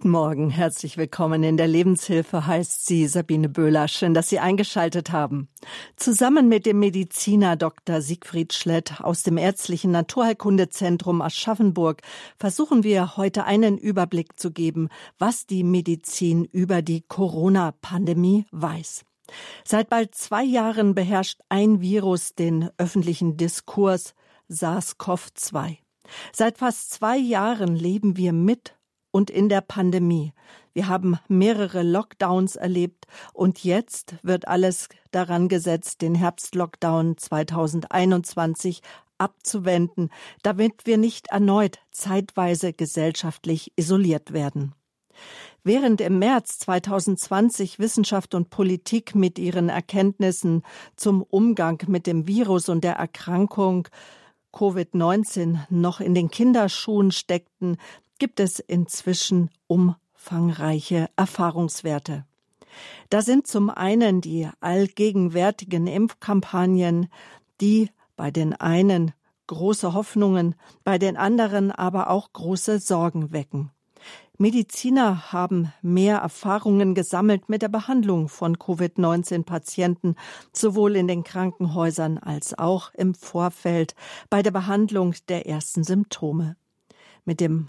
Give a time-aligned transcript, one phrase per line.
[0.00, 3.86] Guten Morgen, herzlich willkommen in der Lebenshilfe, heißt sie Sabine Böhler.
[3.86, 5.50] Schön, dass Sie eingeschaltet haben.
[5.96, 8.00] Zusammen mit dem Mediziner Dr.
[8.00, 12.00] Siegfried Schlett aus dem Ärztlichen Naturheilkundezentrum Aschaffenburg
[12.38, 19.04] versuchen wir heute einen Überblick zu geben, was die Medizin über die Corona-Pandemie weiß.
[19.64, 24.14] Seit bald zwei Jahren beherrscht ein Virus den öffentlichen Diskurs
[24.48, 25.76] SARS-CoV-2.
[26.32, 28.79] Seit fast zwei Jahren leben wir mit
[29.10, 30.32] und in der Pandemie.
[30.72, 38.82] Wir haben mehrere Lockdowns erlebt und jetzt wird alles daran gesetzt, den Herbstlockdown 2021
[39.18, 40.10] abzuwenden,
[40.42, 44.74] damit wir nicht erneut zeitweise gesellschaftlich isoliert werden.
[45.62, 50.62] Während im März 2020 Wissenschaft und Politik mit ihren Erkenntnissen
[50.96, 53.86] zum Umgang mit dem Virus und der Erkrankung
[54.54, 57.76] Covid-19 noch in den Kinderschuhen steckten,
[58.20, 62.24] gibt es inzwischen umfangreiche Erfahrungswerte.
[63.08, 67.08] Da sind zum einen die allgegenwärtigen Impfkampagnen,
[67.60, 69.12] die bei den einen
[69.48, 73.72] große Hoffnungen, bei den anderen aber auch große Sorgen wecken.
[74.38, 80.14] Mediziner haben mehr Erfahrungen gesammelt mit der Behandlung von Covid-19-Patienten,
[80.52, 83.94] sowohl in den Krankenhäusern als auch im Vorfeld
[84.30, 86.56] bei der Behandlung der ersten Symptome.
[87.26, 87.68] Mit dem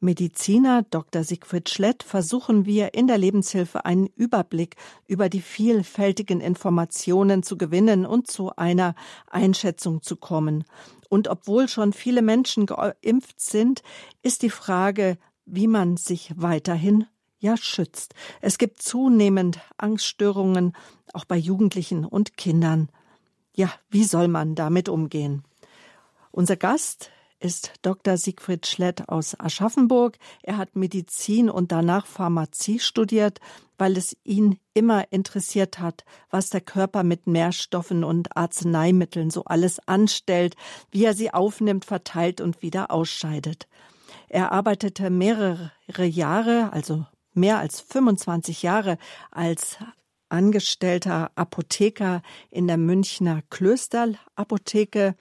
[0.00, 1.24] Mediziner Dr.
[1.24, 8.04] Siegfried Schlett versuchen wir in der Lebenshilfe einen Überblick über die vielfältigen Informationen zu gewinnen
[8.04, 8.94] und zu einer
[9.26, 10.64] Einschätzung zu kommen.
[11.08, 13.82] Und obwohl schon viele Menschen geimpft sind,
[14.22, 17.06] ist die Frage, wie man sich weiterhin
[17.38, 18.14] ja schützt.
[18.40, 20.74] Es gibt zunehmend Angststörungen,
[21.12, 22.88] auch bei Jugendlichen und Kindern.
[23.54, 25.44] Ja, wie soll man damit umgehen?
[26.32, 27.10] Unser Gast
[27.44, 28.16] ist Dr.
[28.16, 30.16] Siegfried Schlett aus Aschaffenburg.
[30.42, 33.38] Er hat Medizin und danach Pharmazie studiert,
[33.76, 39.78] weil es ihn immer interessiert hat, was der Körper mit Nährstoffen und Arzneimitteln so alles
[39.86, 40.56] anstellt,
[40.90, 43.68] wie er sie aufnimmt, verteilt und wieder ausscheidet.
[44.28, 47.04] Er arbeitete mehrere Jahre, also
[47.34, 48.96] mehr als 25 Jahre
[49.30, 49.76] als
[50.30, 55.14] angestellter Apotheker in der Münchner Klösterl-Apotheke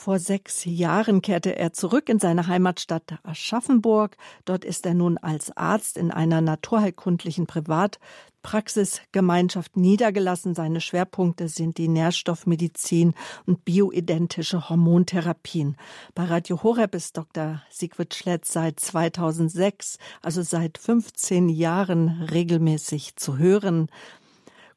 [0.00, 4.16] vor sechs Jahren kehrte er zurück in seine Heimatstadt Aschaffenburg.
[4.46, 10.54] Dort ist er nun als Arzt in einer naturheilkundlichen Privatpraxisgemeinschaft niedergelassen.
[10.54, 13.12] Seine Schwerpunkte sind die Nährstoffmedizin
[13.44, 15.76] und bioidentische Hormontherapien.
[16.14, 17.60] Bei Radio Horeb ist Dr.
[17.68, 23.90] Siegfried Schletz seit 2006, also seit 15 Jahren regelmäßig zu hören.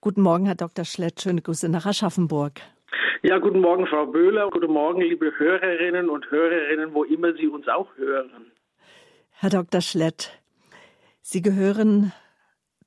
[0.01, 0.83] Guten Morgen, Herr Dr.
[0.83, 1.21] Schlett.
[1.21, 2.59] Schöne Grüße nach Aschaffenburg.
[3.21, 4.49] Ja, guten Morgen, Frau Böhler.
[4.49, 8.51] Guten Morgen, liebe Hörerinnen und Hörerinnen, wo immer Sie uns auch hören.
[9.31, 9.81] Herr Dr.
[9.81, 10.39] Schlett,
[11.21, 12.11] Sie gehören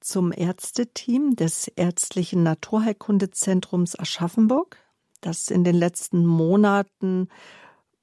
[0.00, 4.76] zum Ärzteteam des Ärztlichen Naturheilkundezentrums Aschaffenburg,
[5.20, 7.28] das in den letzten Monaten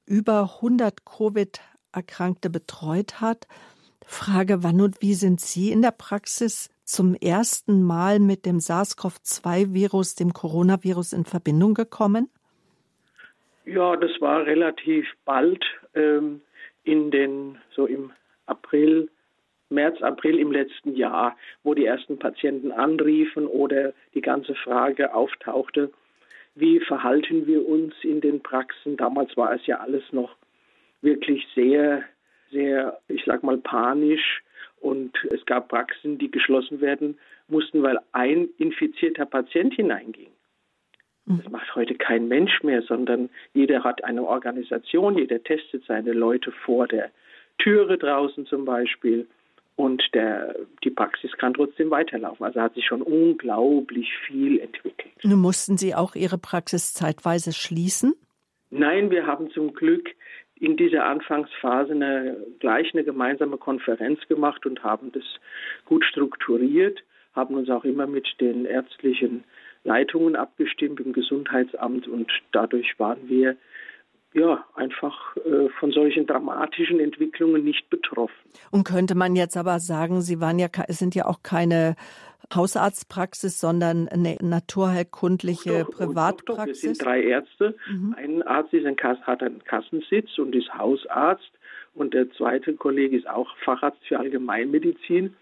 [0.04, 3.46] über 100 Covid-Erkrankte betreut hat.
[4.04, 10.14] Frage, wann und wie sind Sie in der Praxis zum ersten Mal mit dem SARS-CoV-2-Virus,
[10.14, 12.30] dem Coronavirus, in Verbindung gekommen?
[13.64, 15.64] Ja, das war relativ bald
[15.94, 16.42] ähm,
[16.84, 18.12] in den, so im
[18.46, 19.08] April,
[19.70, 25.90] März, April im letzten Jahr, wo die ersten Patienten anriefen oder die ganze Frage auftauchte,
[26.54, 28.96] wie verhalten wir uns in den Praxen?
[28.96, 30.36] Damals war es ja alles noch
[31.00, 32.04] wirklich sehr,
[32.50, 34.42] sehr, ich sag mal, panisch
[34.84, 37.18] und es gab Praxen, die geschlossen werden
[37.48, 40.28] mussten, weil ein infizierter Patient hineinging.
[41.24, 41.40] Mhm.
[41.42, 46.52] Das macht heute kein Mensch mehr, sondern jeder hat eine Organisation, jeder testet seine Leute
[46.52, 47.10] vor der
[47.58, 49.26] Türe draußen zum Beispiel
[49.76, 52.44] und der, die Praxis kann trotzdem weiterlaufen.
[52.44, 55.14] Also hat sich schon unglaublich viel entwickelt.
[55.22, 58.14] Nun mussten Sie auch Ihre Praxis zeitweise schließen?
[58.70, 60.10] Nein, wir haben zum Glück
[60.64, 65.24] in dieser Anfangsphase eine, gleich eine gemeinsame Konferenz gemacht und haben das
[65.84, 67.00] gut strukturiert,
[67.34, 69.44] haben uns auch immer mit den ärztlichen
[69.84, 73.56] Leitungen abgestimmt im Gesundheitsamt und dadurch waren wir
[74.32, 78.34] ja einfach äh, von solchen dramatischen Entwicklungen nicht betroffen.
[78.70, 81.94] Und könnte man jetzt aber sagen, Sie waren ja, es sind ja auch keine
[82.52, 86.44] Hausarztpraxis, sondern eine naturheilkundliche doch, Privatpraxis?
[86.44, 86.66] Doch, doch.
[86.66, 87.76] Wir sind drei Ärzte.
[87.88, 88.14] Mhm.
[88.16, 91.50] Ein Arzt ist ein, hat einen Kassensitz und ist Hausarzt.
[91.94, 95.34] Und der zweite Kollege ist auch Facharzt für Allgemeinmedizin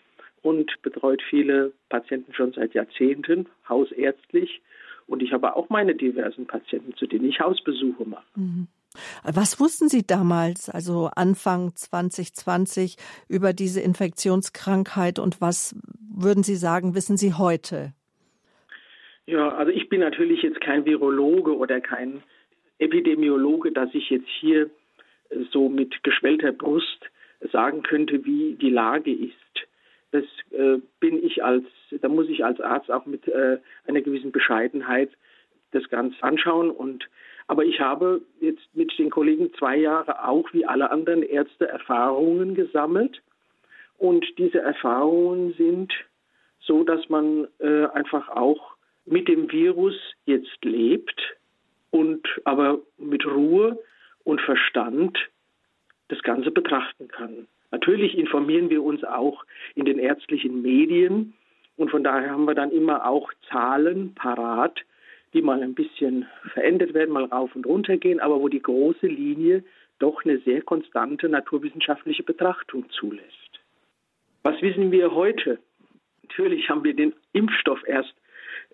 [0.42, 4.60] und betreut viele Patienten schon seit Jahrzehnten, hausärztlich.
[5.06, 8.24] Und ich habe auch meine diversen Patienten, zu denen ich Hausbesuche mache.
[8.36, 8.68] Mhm.
[9.24, 12.96] Was wussten Sie damals, also Anfang 2020,
[13.28, 15.74] über diese Infektionskrankheit und was
[16.14, 17.92] würden Sie sagen, wissen Sie heute?
[19.26, 22.22] Ja, also ich bin natürlich jetzt kein Virologe oder kein
[22.78, 24.70] Epidemiologe, dass ich jetzt hier
[25.50, 26.98] so mit geschwellter Brust
[27.52, 29.32] sagen könnte, wie die Lage ist.
[30.10, 34.32] Das äh, bin ich als, da muss ich als Arzt auch mit äh, einer gewissen
[34.32, 35.10] Bescheidenheit
[35.70, 37.08] das Ganze anschauen und
[37.46, 42.54] aber ich habe jetzt mit den Kollegen zwei Jahre auch wie alle anderen Ärzte Erfahrungen
[42.54, 43.22] gesammelt.
[43.98, 45.92] Und diese Erfahrungen sind
[46.60, 49.94] so, dass man äh, einfach auch mit dem Virus
[50.26, 51.20] jetzt lebt
[51.90, 53.78] und aber mit Ruhe
[54.24, 55.18] und Verstand
[56.08, 57.48] das Ganze betrachten kann.
[57.70, 61.34] Natürlich informieren wir uns auch in den ärztlichen Medien
[61.76, 64.80] und von daher haben wir dann immer auch Zahlen parat,
[65.32, 69.06] die mal ein bisschen verändert werden, mal rauf und runter gehen, aber wo die große
[69.06, 69.64] Linie
[69.98, 73.60] doch eine sehr konstante naturwissenschaftliche Betrachtung zulässt.
[74.42, 75.58] Was wissen wir heute?
[76.22, 78.14] Natürlich haben wir den Impfstoff erst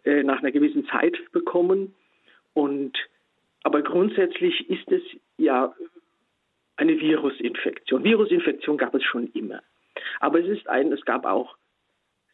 [0.05, 1.95] äh, nach einer gewissen Zeit bekommen
[2.55, 2.97] und
[3.65, 5.03] aber grundsätzlich ist es
[5.37, 5.75] ja
[6.77, 8.05] eine Virusinfektion.
[8.05, 9.61] Virusinfektion gab es schon immer.
[10.21, 11.57] Aber es ist ein, es gab auch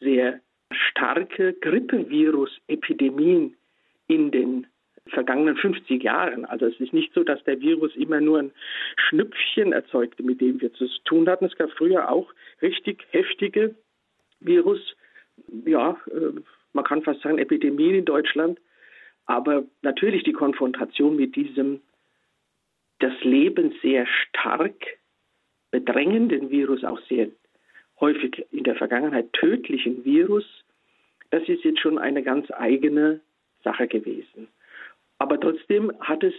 [0.01, 0.41] sehr
[0.71, 3.57] starke Grippevirus-Epidemien
[4.07, 4.67] in den
[5.07, 6.45] vergangenen 50 Jahren.
[6.45, 8.53] Also es ist nicht so, dass der Virus immer nur ein
[8.97, 11.45] Schnüpfchen erzeugte, mit dem wir zu tun hatten.
[11.45, 13.75] Es gab früher auch richtig heftige
[14.41, 14.81] Virus,
[15.67, 16.41] ja, äh,
[16.73, 18.59] man kann fast sagen Epidemien in Deutschland.
[19.27, 21.81] Aber natürlich die Konfrontation mit diesem
[22.99, 24.75] das Leben sehr stark
[25.71, 27.29] bedrängenden Virus, auch sehr
[28.01, 30.45] häufig in der Vergangenheit tödlichen Virus,
[31.31, 33.21] das ist jetzt schon eine ganz eigene
[33.65, 34.49] Sache gewesen.
[35.19, 36.35] Aber trotzdem hat es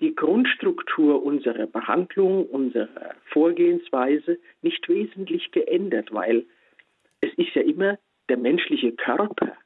[0.00, 6.44] die Grundstruktur unserer Behandlung, unserer Vorgehensweise nicht wesentlich geändert, weil
[7.20, 7.98] es ist ja immer
[8.28, 9.56] der menschliche Körper,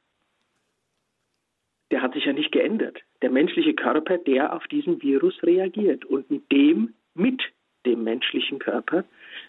[1.91, 2.99] der hat sich ja nicht geändert.
[3.21, 7.41] Der menschliche Körper, der auf diesen Virus reagiert und mit dem, mit
[7.85, 9.05] dem menschlichen Körper,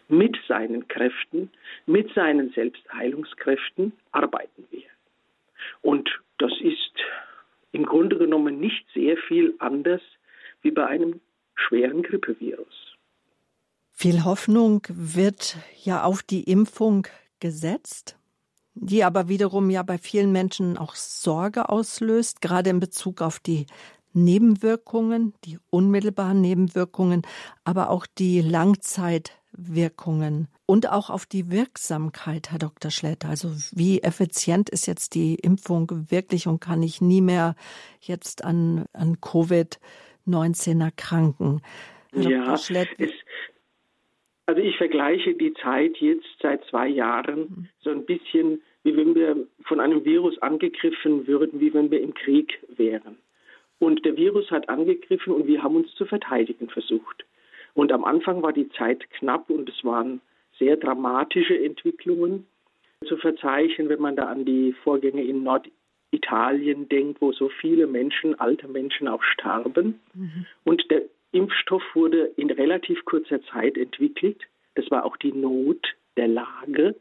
[0.08, 1.50] mit seinen Kräften,
[1.86, 4.82] mit seinen Selbstheilungskräften arbeiten wir.
[5.80, 6.08] Und
[6.38, 6.92] das ist
[7.76, 10.00] im Grunde genommen nicht sehr viel anders
[10.62, 11.20] wie bei einem
[11.54, 12.96] schweren Grippevirus.
[13.92, 17.06] Viel Hoffnung wird ja auf die Impfung
[17.38, 18.16] gesetzt,
[18.74, 23.66] die aber wiederum ja bei vielen Menschen auch Sorge auslöst, gerade in Bezug auf die
[24.16, 27.22] Nebenwirkungen, die unmittelbaren Nebenwirkungen,
[27.64, 32.90] aber auch die Langzeitwirkungen und auch auf die Wirksamkeit, Herr Dr.
[32.90, 33.28] Schlätter.
[33.28, 37.54] Also wie effizient ist jetzt die Impfung wirklich und kann ich nie mehr
[38.00, 41.62] jetzt an, an Covid-19 erkranken?
[42.12, 42.70] Herr ja, es,
[44.46, 47.68] also ich vergleiche die Zeit jetzt seit zwei Jahren mhm.
[47.80, 52.14] so ein bisschen, wie wenn wir von einem Virus angegriffen würden, wie wenn wir im
[52.14, 53.18] Krieg wären.
[53.78, 57.24] Und der Virus hat angegriffen und wir haben uns zu verteidigen versucht.
[57.74, 60.20] Und am Anfang war die Zeit knapp und es waren
[60.58, 62.46] sehr dramatische Entwicklungen
[63.06, 68.38] zu verzeichnen, wenn man da an die Vorgänge in Norditalien denkt, wo so viele Menschen,
[68.40, 70.00] alte Menschen auch starben.
[70.14, 70.46] Mhm.
[70.64, 71.02] Und der
[71.32, 74.42] Impfstoff wurde in relativ kurzer Zeit entwickelt.
[74.74, 76.94] Das war auch die Not der Lage.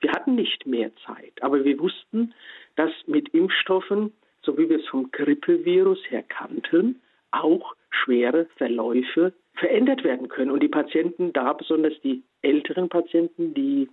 [0.00, 2.34] Wir hatten nicht mehr Zeit, aber wir wussten,
[2.76, 10.04] dass mit Impfstoffen so wie wir es vom Grippevirus her kannten, auch schwere Verläufe verändert
[10.04, 10.50] werden können.
[10.50, 13.88] Und die Patienten, da besonders die älteren Patienten, die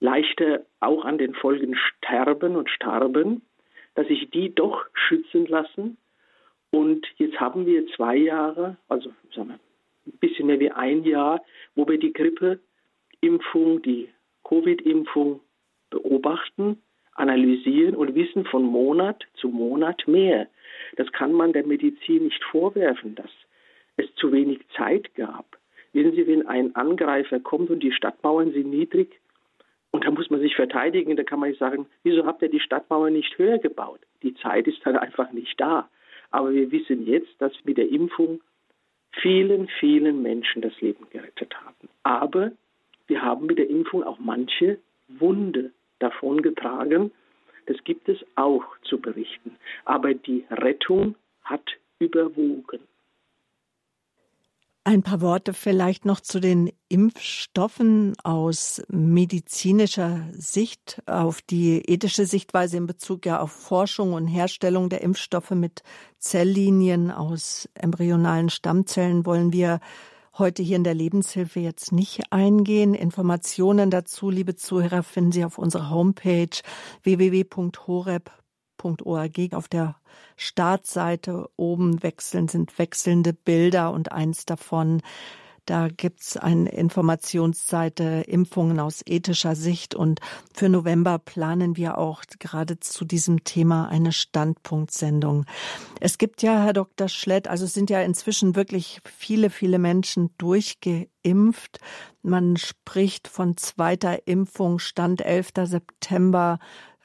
[0.00, 3.42] leichter auch an den Folgen sterben und starben,
[3.94, 5.96] dass sich die doch schützen lassen.
[6.70, 9.58] Und jetzt haben wir zwei Jahre, also sagen wir,
[10.06, 11.42] ein bisschen mehr wie ein Jahr,
[11.74, 14.08] wo wir die Grippeimpfung, die
[14.44, 15.40] Covid-Impfung
[15.90, 16.82] beobachten
[17.14, 20.48] analysieren und wissen von Monat zu Monat mehr.
[20.96, 23.30] Das kann man der Medizin nicht vorwerfen, dass
[23.96, 25.58] es zu wenig Zeit gab.
[25.92, 29.20] Wissen Sie, wenn ein Angreifer kommt und die Stadtmauern sind niedrig
[29.90, 32.60] und da muss man sich verteidigen, da kann man nicht sagen, wieso habt ihr die
[32.60, 34.00] Stadtmauern nicht höher gebaut?
[34.22, 35.88] Die Zeit ist dann einfach nicht da.
[36.30, 38.40] Aber wir wissen jetzt, dass mit der Impfung
[39.20, 41.90] vielen, vielen Menschen das Leben gerettet haben.
[42.02, 42.52] Aber
[43.06, 44.78] wir haben mit der Impfung auch manche
[45.08, 47.12] Wunde davongetragen.
[47.66, 49.56] Das gibt es auch zu berichten.
[49.84, 51.64] Aber die Rettung hat
[51.98, 52.80] überwogen.
[54.84, 62.78] Ein paar Worte vielleicht noch zu den Impfstoffen aus medizinischer Sicht, auf die ethische Sichtweise
[62.78, 65.84] in Bezug ja auf Forschung und Herstellung der Impfstoffe mit
[66.18, 69.78] Zelllinien aus embryonalen Stammzellen wollen wir
[70.38, 72.94] heute hier in der Lebenshilfe jetzt nicht eingehen.
[72.94, 76.48] Informationen dazu, liebe Zuhörer, finden Sie auf unserer Homepage
[77.02, 78.32] www.horeb.org
[79.52, 79.96] auf der
[80.36, 85.02] Startseite oben wechseln sind wechselnde Bilder und eins davon
[85.66, 90.20] da gibt's eine Informationsseite Impfungen aus ethischer Sicht und
[90.52, 95.44] für November planen wir auch gerade zu diesem Thema eine Standpunktsendung.
[96.00, 97.08] Es gibt ja, Herr Dr.
[97.08, 101.78] Schlett, also es sind ja inzwischen wirklich viele, viele Menschen durchgeimpft.
[102.22, 105.50] Man spricht von zweiter Impfung, Stand 11.
[105.64, 106.58] September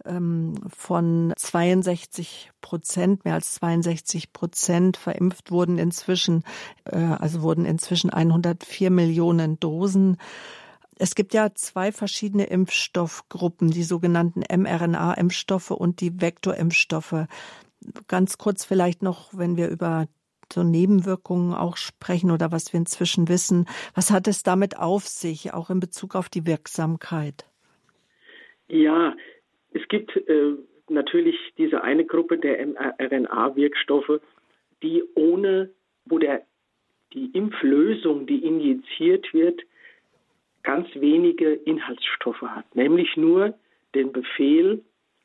[0.07, 6.43] ähm, von 62 Prozent, mehr als 62 Prozent verimpft wurden inzwischen,
[6.85, 10.17] äh, also wurden inzwischen 104 Millionen Dosen.
[10.99, 17.27] Es gibt ja zwei verschiedene Impfstoffgruppen, die sogenannten mRNA-Impfstoffe und die Vektorimpfstoffe.
[18.07, 20.07] Ganz kurz vielleicht noch, wenn wir über
[20.51, 23.65] so Nebenwirkungen auch sprechen oder was wir inzwischen wissen.
[23.93, 27.45] Was hat es damit auf sich, auch in Bezug auf die Wirksamkeit?
[28.67, 29.13] Ja,
[29.73, 30.53] es gibt äh,
[30.89, 34.21] natürlich diese eine Gruppe der mRNA-Wirkstoffe,
[34.81, 35.69] die ohne,
[36.05, 36.43] wo der,
[37.13, 39.61] die Impflösung, die injiziert wird,
[40.63, 43.53] ganz wenige Inhaltsstoffe hat, nämlich nur
[43.95, 44.83] den Befehl,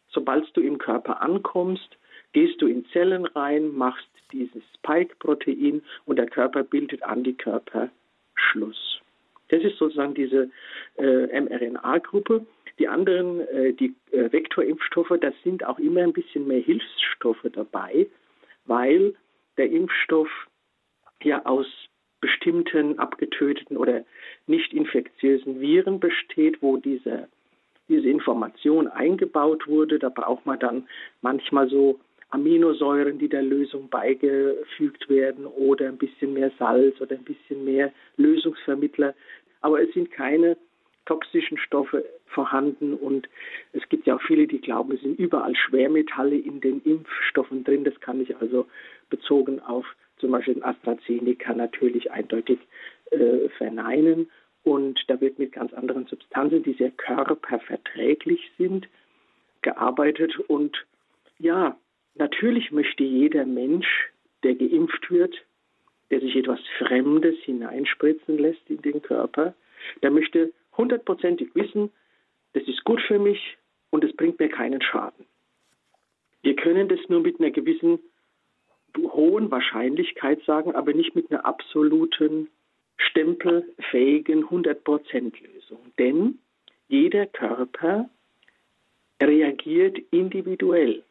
[0.08, 1.96] sobald du im Körper ankommst,
[2.32, 9.00] gehst du in Zellen rein, machst dieses Spike-Protein und der Körper bildet Antikörperschluss.
[9.48, 10.50] Das ist sozusagen diese
[10.96, 12.46] äh, mRNA-Gruppe.
[12.82, 18.08] Die anderen, äh, die äh, Vektorimpfstoffe, da sind auch immer ein bisschen mehr Hilfsstoffe dabei,
[18.64, 19.14] weil
[19.56, 20.28] der Impfstoff
[21.22, 21.66] ja aus
[22.20, 24.04] bestimmten abgetöteten oder
[24.48, 27.28] nicht infektiösen Viren besteht, wo diese,
[27.88, 30.00] diese Information eingebaut wurde.
[30.00, 30.88] Da braucht man dann
[31.20, 37.22] manchmal so Aminosäuren, die der Lösung beigefügt werden oder ein bisschen mehr Salz oder ein
[37.22, 39.14] bisschen mehr Lösungsvermittler.
[39.60, 40.56] Aber es sind keine
[41.06, 43.28] toxischen Stoffe vorhanden und
[43.72, 47.84] es gibt ja auch viele, die glauben, es sind überall Schwermetalle in den Impfstoffen drin.
[47.84, 48.66] Das kann ich also
[49.10, 49.84] bezogen auf
[50.18, 52.58] zum Beispiel AstraZeneca natürlich eindeutig
[53.10, 54.30] äh, verneinen.
[54.62, 58.88] Und da wird mit ganz anderen Substanzen, die sehr körperverträglich sind,
[59.62, 60.38] gearbeitet.
[60.38, 60.86] Und
[61.38, 61.76] ja,
[62.14, 63.88] natürlich möchte jeder Mensch,
[64.44, 65.34] der geimpft wird,
[66.10, 69.54] der sich etwas Fremdes hineinspritzen lässt in den Körper,
[70.02, 71.90] der möchte hundertprozentig wissen,
[72.52, 73.56] das ist gut für mich
[73.90, 75.26] und es bringt mir keinen Schaden.
[76.42, 77.98] Wir können das nur mit einer gewissen
[78.98, 82.48] hohen Wahrscheinlichkeit sagen, aber nicht mit einer absoluten
[82.96, 85.80] stempelfähigen 100% Lösung.
[85.98, 86.38] Denn
[86.88, 88.10] jeder Körper
[89.22, 91.02] reagiert individuell.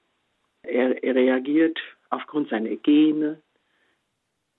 [0.63, 3.41] Er reagiert aufgrund seiner Gene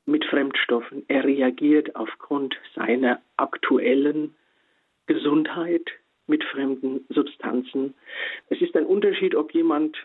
[0.06, 1.04] mit Fremdstoffen.
[1.08, 4.34] Er reagiert aufgrund seiner aktuellen
[5.12, 5.90] Gesundheit
[6.26, 7.94] mit fremden Substanzen.
[8.48, 9.96] Es ist ein Unterschied, ob jemand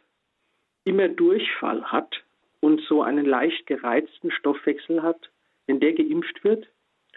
[0.84, 2.24] immer Durchfall hat
[2.60, 5.30] und so einen leicht gereizten Stoffwechsel hat.
[5.66, 6.68] Wenn der geimpft wird,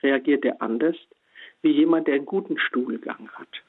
[0.03, 0.97] reagiert er anders
[1.63, 3.63] wie jemand, der einen guten Stuhlgang hat.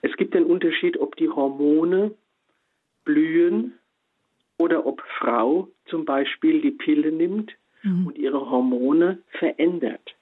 [0.00, 2.14] Es gibt den Unterschied, ob die Hormone
[3.04, 3.78] blühen
[4.58, 8.06] oder ob Frau zum Beispiel die Pille nimmt mhm.
[8.06, 10.14] und ihre Hormone verändert.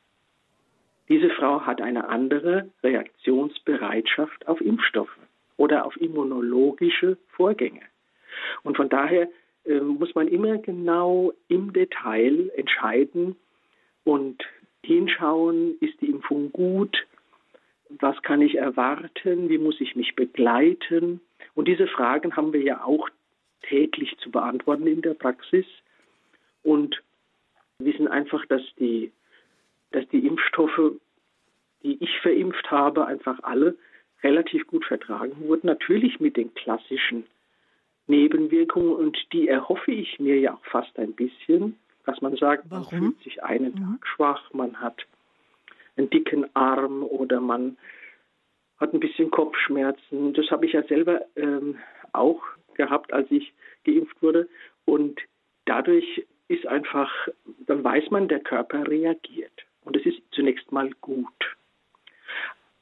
[1.11, 5.19] Diese Frau hat eine andere Reaktionsbereitschaft auf Impfstoffe
[5.57, 7.83] oder auf immunologische Vorgänge.
[8.62, 9.29] Und von daher
[9.64, 13.35] äh, muss man immer genau im Detail entscheiden
[14.05, 14.40] und
[14.85, 16.97] hinschauen, ist die Impfung gut,
[17.88, 21.21] was kann ich erwarten, wie muss ich mich begleiten.
[21.55, 23.09] Und diese Fragen haben wir ja auch
[23.62, 25.67] täglich zu beantworten in der Praxis
[26.62, 27.02] und
[27.81, 29.11] wissen einfach, dass die
[29.92, 30.92] dass die Impfstoffe,
[31.82, 33.76] die ich verimpft habe, einfach alle
[34.23, 35.66] relativ gut vertragen wurden.
[35.66, 37.25] Natürlich mit den klassischen
[38.06, 42.85] Nebenwirkungen und die erhoffe ich mir ja auch fast ein bisschen, dass man sagt, Warum?
[42.90, 43.76] man fühlt sich einen mhm.
[43.76, 45.06] Tag schwach, man hat
[45.97, 47.76] einen dicken Arm oder man
[48.78, 50.32] hat ein bisschen Kopfschmerzen.
[50.32, 51.78] Das habe ich ja selber ähm,
[52.12, 52.42] auch
[52.75, 53.52] gehabt, als ich
[53.85, 54.49] geimpft wurde.
[54.87, 55.20] Und
[55.66, 57.11] dadurch ist einfach,
[57.66, 59.52] dann weiß man, der Körper reagiert.
[59.84, 61.56] Und es ist zunächst mal gut.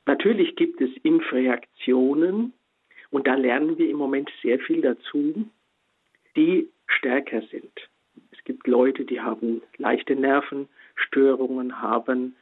[0.07, 2.53] Natürlich gibt es Impfreaktionen
[3.11, 5.49] und da lernen wir im Moment sehr viel dazu,
[6.37, 7.73] die stärker sind.
[8.31, 12.35] Es gibt Leute, die haben leichte Nervenschmerzen, Störungen haben,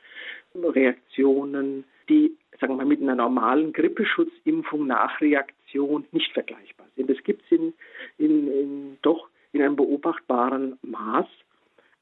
[0.55, 7.11] Reaktionen, die sagen wir mal, mit einer normalen Grippeschutzimpfung Nachreaktion nicht vergleichbar sind.
[7.11, 7.75] Das gibt es in,
[8.19, 11.27] in, in, doch in einem beobachtbaren Maß,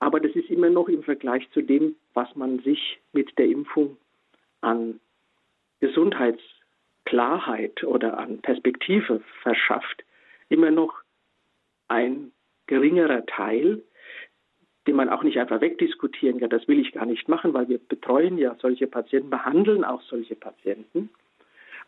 [0.05, 3.97] aber das ist immer noch im Vergleich zu dem, was man sich mit der Impfung
[4.61, 5.01] an
[5.81, 10.05] Gesundheitsklarheit oder an Perspektive verschafft,
[10.51, 10.93] immer noch
[11.89, 12.33] ein
[12.67, 13.83] geringerer Teil,
[14.87, 16.51] den man auch nicht einfach wegdiskutieren kann.
[16.51, 20.35] Das will ich gar nicht machen, weil wir betreuen ja solche Patienten, behandeln auch solche
[20.35, 21.09] Patienten.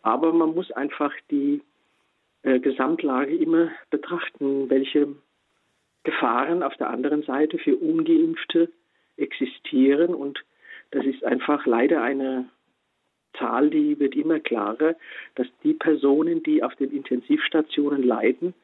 [0.00, 1.60] Aber man muss einfach die
[2.44, 5.16] äh, Gesamtlage immer betrachten, welche
[6.06, 8.70] Gefahren auf der anderen Seite für ungeimpfte
[9.16, 10.14] existieren.
[10.14, 10.44] Und
[10.92, 12.48] das ist einfach leider eine
[13.36, 14.94] Zahl, die wird immer klarer,
[15.34, 18.54] dass die Personen, die auf den Intensivstationen leiden,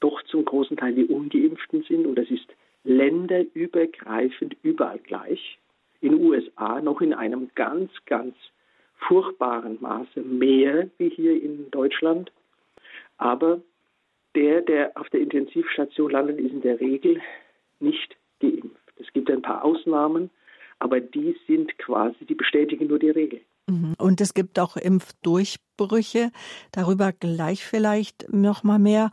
[0.00, 2.04] doch zum großen Teil die ungeimpften sind.
[2.04, 2.48] Und das ist
[2.82, 5.58] länderübergreifend überall gleich.
[6.00, 8.34] In den USA noch in einem ganz, ganz
[9.06, 12.32] furchtbaren Maße mehr wie hier in Deutschland.
[13.18, 13.60] Aber
[14.34, 17.20] der, der auf der Intensivstation landet, ist in der Regel
[17.80, 18.76] nicht geimpft.
[18.96, 20.30] Es gibt ein paar Ausnahmen,
[20.78, 23.40] aber die sind quasi, die bestätigen nur die Regel.
[23.66, 23.94] Mhm.
[23.98, 26.30] Und es gibt auch Impfdurchbrüche.
[26.72, 29.10] Darüber gleich vielleicht noch mal mehr.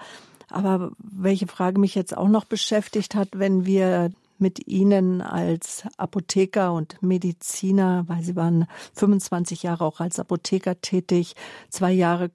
[0.49, 6.73] Aber welche Frage mich jetzt auch noch beschäftigt hat, wenn wir mit Ihnen als Apotheker
[6.73, 11.35] und Mediziner, weil Sie waren 25 Jahre auch als Apotheker tätig,
[11.69, 12.31] zwei Jahre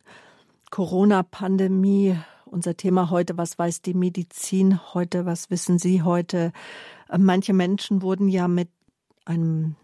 [0.70, 2.16] Corona-Pandemie.
[2.54, 6.52] Unser Thema heute, was weiß die Medizin heute, was wissen Sie heute?
[7.18, 8.68] Manche Menschen wurden ja mit
[9.24, 9.74] einem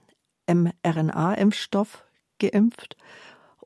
[0.46, 2.04] mRNA-Impfstoff
[2.38, 2.96] geimpft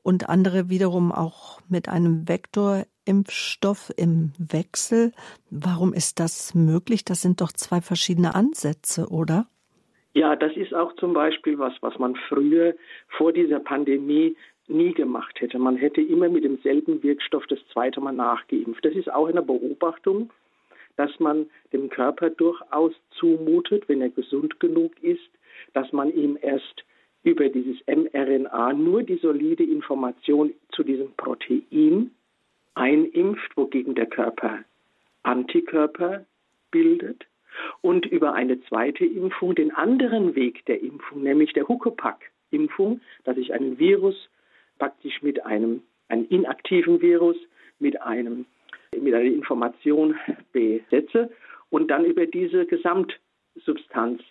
[0.01, 5.11] und andere wiederum auch mit einem Vektorimpfstoff im Wechsel.
[5.51, 7.05] Warum ist das möglich?
[7.05, 9.45] Das sind doch zwei verschiedene Ansätze, oder?
[10.13, 12.73] Ja, das ist auch zum Beispiel was, was man früher
[13.09, 14.35] vor dieser Pandemie
[14.67, 15.59] nie gemacht hätte.
[15.59, 18.83] Man hätte immer mit demselben Wirkstoff das zweite Mal nachgeimpft.
[18.83, 20.31] Das ist auch eine Beobachtung,
[20.95, 25.29] dass man dem Körper durchaus zumutet, wenn er gesund genug ist,
[25.73, 26.85] dass man ihm erst
[27.23, 32.11] über dieses mRNA nur die solide Information zu diesem Protein
[32.75, 34.63] einimpft, wogegen der Körper
[35.23, 36.25] Antikörper
[36.69, 37.25] bildet
[37.81, 43.53] und über eine zweite Impfung den anderen Weg der Impfung, nämlich der Huckepack-Impfung, dass ich
[43.53, 44.29] einen Virus
[44.77, 47.37] praktisch mit einem, einem inaktiven Virus,
[47.79, 48.45] mit einem
[49.01, 50.15] mit einer Information
[50.51, 51.29] besetze
[51.69, 54.21] und dann über diese Gesamtsubstanz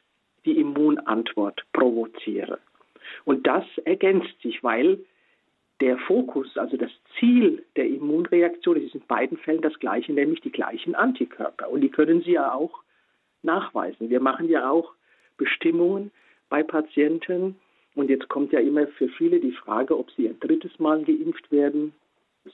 [0.44, 2.58] die Immunantwort provoziere.
[3.24, 4.98] Und das ergänzt sich, weil
[5.80, 10.52] der Fokus, also das Ziel der Immunreaktion, ist in beiden Fällen das gleiche, nämlich die
[10.52, 11.68] gleichen Antikörper.
[11.68, 12.82] Und die können Sie ja auch
[13.42, 14.08] nachweisen.
[14.08, 14.92] Wir machen ja auch
[15.36, 16.10] Bestimmungen
[16.48, 17.56] bei Patienten.
[17.94, 21.50] Und jetzt kommt ja immer für viele die Frage, ob sie ein drittes Mal geimpft
[21.52, 21.92] werden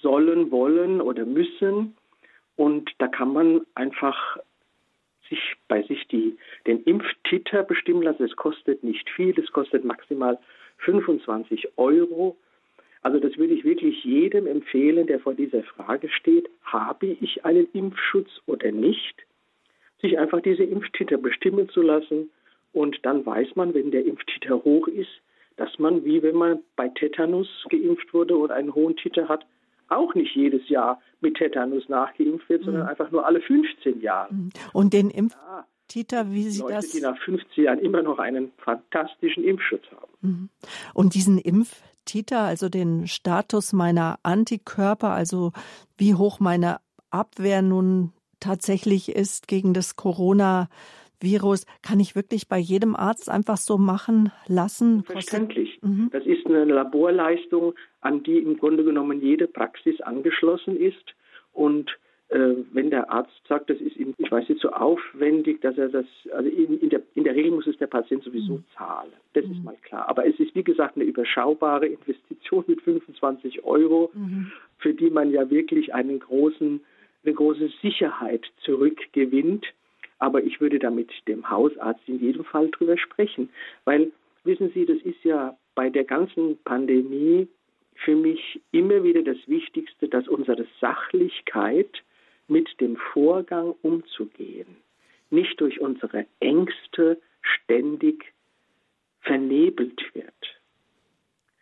[0.02, 1.96] sollen, wollen oder müssen.
[2.56, 4.38] Und da kann man einfach
[5.28, 8.24] sich bei sich die, den Impftiter bestimmen lassen.
[8.24, 10.38] Es kostet nicht viel, es kostet maximal
[10.78, 12.36] 25 Euro.
[13.02, 17.66] Also das würde ich wirklich jedem empfehlen, der vor dieser Frage steht, habe ich einen
[17.72, 19.14] Impfschutz oder nicht,
[20.02, 22.30] sich einfach diese Impftiter bestimmen zu lassen
[22.72, 25.10] und dann weiß man, wenn der Impftiter hoch ist,
[25.60, 29.44] dass man, wie wenn man bei Tetanus geimpft wurde und einen hohen Titer hat,
[29.88, 32.64] auch nicht jedes Jahr mit Tetanus nachgeimpft wird, mhm.
[32.64, 34.32] sondern einfach nur alle 15 Jahre.
[34.32, 34.50] Mhm.
[34.72, 36.88] Und den Impftiter, wie sieht Leute, das?
[36.88, 40.12] die nach 15 Jahren immer noch einen fantastischen Impfschutz haben.
[40.22, 40.48] Mhm.
[40.94, 45.52] Und diesen Impftiter, also den Status meiner Antikörper, also
[45.98, 46.78] wie hoch meine
[47.10, 50.70] Abwehr nun tatsächlich ist gegen das Corona
[51.20, 55.04] Virus, kann ich wirklich bei jedem Arzt einfach so machen lassen?
[55.04, 55.78] Verständlich.
[55.82, 56.10] Mhm.
[56.12, 61.14] Das ist eine Laborleistung, an die im Grunde genommen jede Praxis angeschlossen ist.
[61.52, 61.90] Und
[62.30, 65.88] äh, wenn der Arzt sagt, das ist ihm, ich weiß nicht, so aufwendig, dass er
[65.88, 68.64] das, also in, in, der, in der Regel muss es der Patient sowieso mhm.
[68.76, 69.12] zahlen.
[69.32, 69.52] Das mhm.
[69.52, 70.08] ist mal klar.
[70.08, 74.52] Aber es ist, wie gesagt, eine überschaubare Investition mit 25 Euro, mhm.
[74.78, 76.80] für die man ja wirklich einen großen,
[77.24, 79.66] eine große Sicherheit zurückgewinnt.
[80.20, 83.50] Aber ich würde da mit dem Hausarzt in jedem Fall drüber sprechen,
[83.84, 84.12] weil
[84.44, 87.48] wissen Sie, das ist ja bei der ganzen Pandemie
[87.94, 92.02] für mich immer wieder das Wichtigste, dass unsere Sachlichkeit
[92.48, 94.76] mit dem Vorgang umzugehen,
[95.30, 98.32] nicht durch unsere Ängste ständig
[99.20, 100.60] vernebelt wird.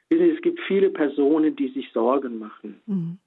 [0.08, 2.80] Wissen Sie, es gibt viele Personen, die sich Sorgen machen.
[2.86, 3.18] Mhm.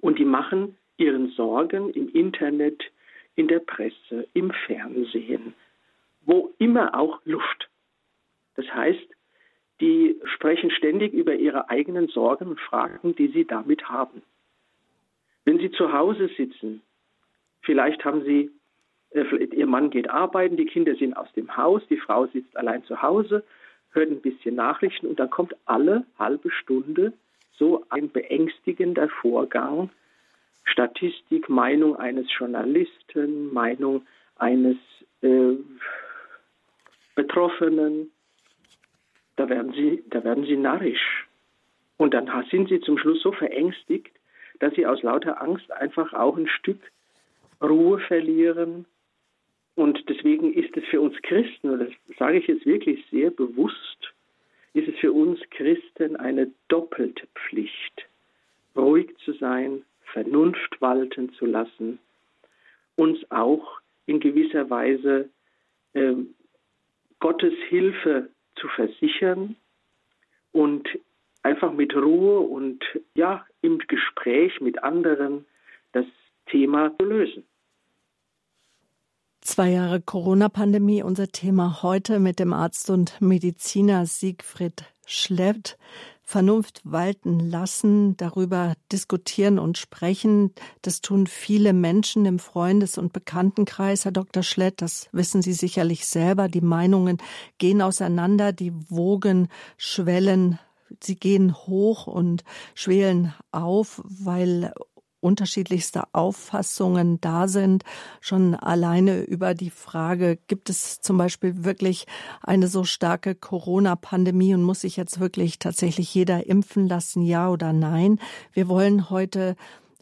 [0.00, 2.82] Und die machen ihren Sorgen im Internet,
[3.38, 5.54] in der Presse, im Fernsehen,
[6.26, 7.70] wo immer auch Luft.
[8.56, 9.06] Das heißt,
[9.80, 14.22] die sprechen ständig über ihre eigenen Sorgen und Fragen, die sie damit haben.
[15.44, 16.82] Wenn sie zu Hause sitzen,
[17.62, 18.50] vielleicht haben sie,
[19.10, 22.82] äh, ihr Mann geht arbeiten, die Kinder sind aus dem Haus, die Frau sitzt allein
[22.84, 23.44] zu Hause,
[23.92, 27.12] hört ein bisschen Nachrichten und dann kommt alle halbe Stunde
[27.56, 29.90] so ein beängstigender Vorgang,
[30.70, 34.76] Statistik, Meinung eines Journalisten, Meinung eines
[35.22, 35.56] äh,
[37.14, 38.10] Betroffenen,
[39.36, 41.26] da werden sie, da werden sie narrisch.
[41.96, 44.12] Und dann sind sie zum Schluss so verängstigt,
[44.60, 46.80] dass sie aus lauter Angst einfach auch ein Stück
[47.60, 48.86] Ruhe verlieren.
[49.74, 54.12] Und deswegen ist es für uns Christen, und das sage ich jetzt wirklich sehr bewusst,
[54.74, 58.06] ist es für uns Christen eine doppelte Pflicht,
[58.76, 61.98] ruhig zu sein, Vernunft walten zu lassen,
[62.96, 65.28] uns auch in gewisser Weise
[65.92, 66.14] äh,
[67.20, 69.56] Gottes Hilfe zu versichern
[70.52, 70.88] und
[71.42, 75.46] einfach mit Ruhe und ja, im Gespräch mit anderen
[75.92, 76.06] das
[76.46, 77.44] Thema zu lösen.
[79.40, 85.76] Zwei Jahre Corona-Pandemie, unser Thema heute mit dem Arzt und Mediziner Siegfried Schlepp.
[86.28, 90.52] Vernunft walten lassen, darüber diskutieren und sprechen.
[90.82, 94.42] Das tun viele Menschen im Freundes- und Bekanntenkreis, Herr Dr.
[94.42, 94.82] Schlett.
[94.82, 96.48] Das wissen Sie sicherlich selber.
[96.48, 97.16] Die Meinungen
[97.56, 100.58] gehen auseinander, die Wogen schwellen,
[101.02, 104.74] sie gehen hoch und schwelen auf, weil
[105.20, 107.84] unterschiedlichste Auffassungen da sind,
[108.20, 112.06] schon alleine über die Frage, gibt es zum Beispiel wirklich
[112.42, 117.72] eine so starke Corona-Pandemie und muss sich jetzt wirklich tatsächlich jeder impfen lassen, ja oder
[117.72, 118.20] nein?
[118.52, 119.56] Wir wollen heute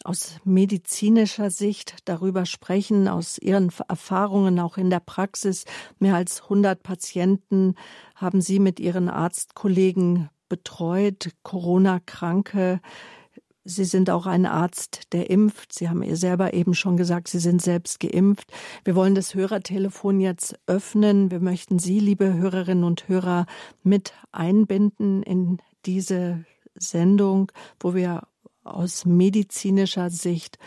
[0.04, 5.64] aus medizinischer Sicht darüber sprechen, aus Ihren Erfahrungen auch in der Praxis.
[5.98, 7.74] Mehr als 100 Patienten
[8.14, 12.80] haben Sie mit Ihren Arztkollegen betreut, Corona-Kranke.
[13.68, 15.72] Sie sind auch ein Arzt, der impft.
[15.72, 18.52] Sie haben ihr selber eben schon gesagt, Sie sind selbst geimpft.
[18.84, 21.32] Wir wollen das Hörertelefon jetzt öffnen.
[21.32, 23.46] Wir möchten Sie, liebe Hörerinnen und Hörer,
[23.82, 26.44] mit einbinden in diese
[26.76, 27.50] Sendung,
[27.80, 28.22] wo wir
[28.62, 30.60] aus medizinischer Sicht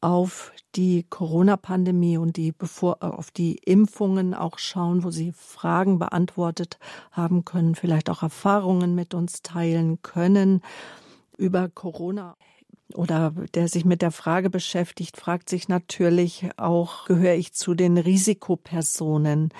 [0.00, 6.78] auf die Corona-Pandemie und die bevor auf die Impfungen auch schauen, wo Sie Fragen beantwortet
[7.10, 10.62] haben können, vielleicht auch Erfahrungen mit uns teilen können
[11.38, 12.36] über Corona
[12.94, 17.98] oder der sich mit der Frage beschäftigt, fragt sich natürlich auch, gehöre ich zu den
[17.98, 19.52] Risikopersonen?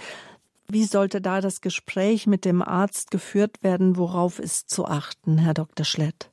[0.70, 3.96] Wie sollte da das Gespräch mit dem Arzt geführt werden?
[3.96, 5.86] Worauf ist zu achten, Herr Dr.
[5.86, 6.30] Schlett?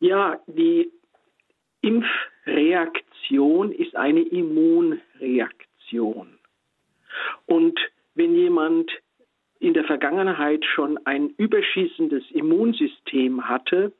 [0.00, 0.90] Ja, die
[1.80, 6.38] Impfreaktion ist eine Immunreaktion.
[7.46, 7.78] Und
[8.14, 8.90] wenn jemand
[9.64, 13.92] in der Vergangenheit schon ein überschießendes Immunsystem hatte,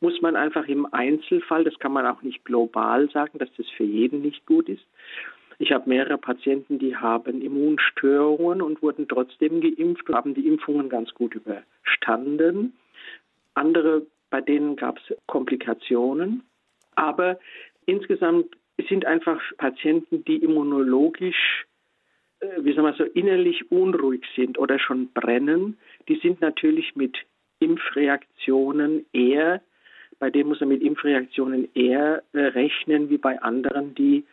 [0.00, 3.84] muss man einfach im Einzelfall, das kann man auch nicht global sagen, dass das für
[3.84, 4.82] jeden nicht gut ist.
[5.58, 10.88] Ich habe mehrere Patienten, die haben Immunstörungen und wurden trotzdem geimpft und haben die Impfungen
[10.88, 12.72] ganz gut überstanden.
[13.52, 16.44] Andere, bei denen gab es Komplikationen.
[16.94, 17.38] Aber
[17.84, 18.46] insgesamt
[18.88, 21.66] sind einfach Patienten, die immunologisch
[22.58, 25.76] wie soll man so, innerlich unruhig sind oder schon brennen,
[26.08, 27.16] die sind natürlich mit
[27.58, 29.60] Impfreaktionen eher,
[30.18, 34.24] bei denen muss man mit Impfreaktionen eher äh, rechnen wie bei anderen, die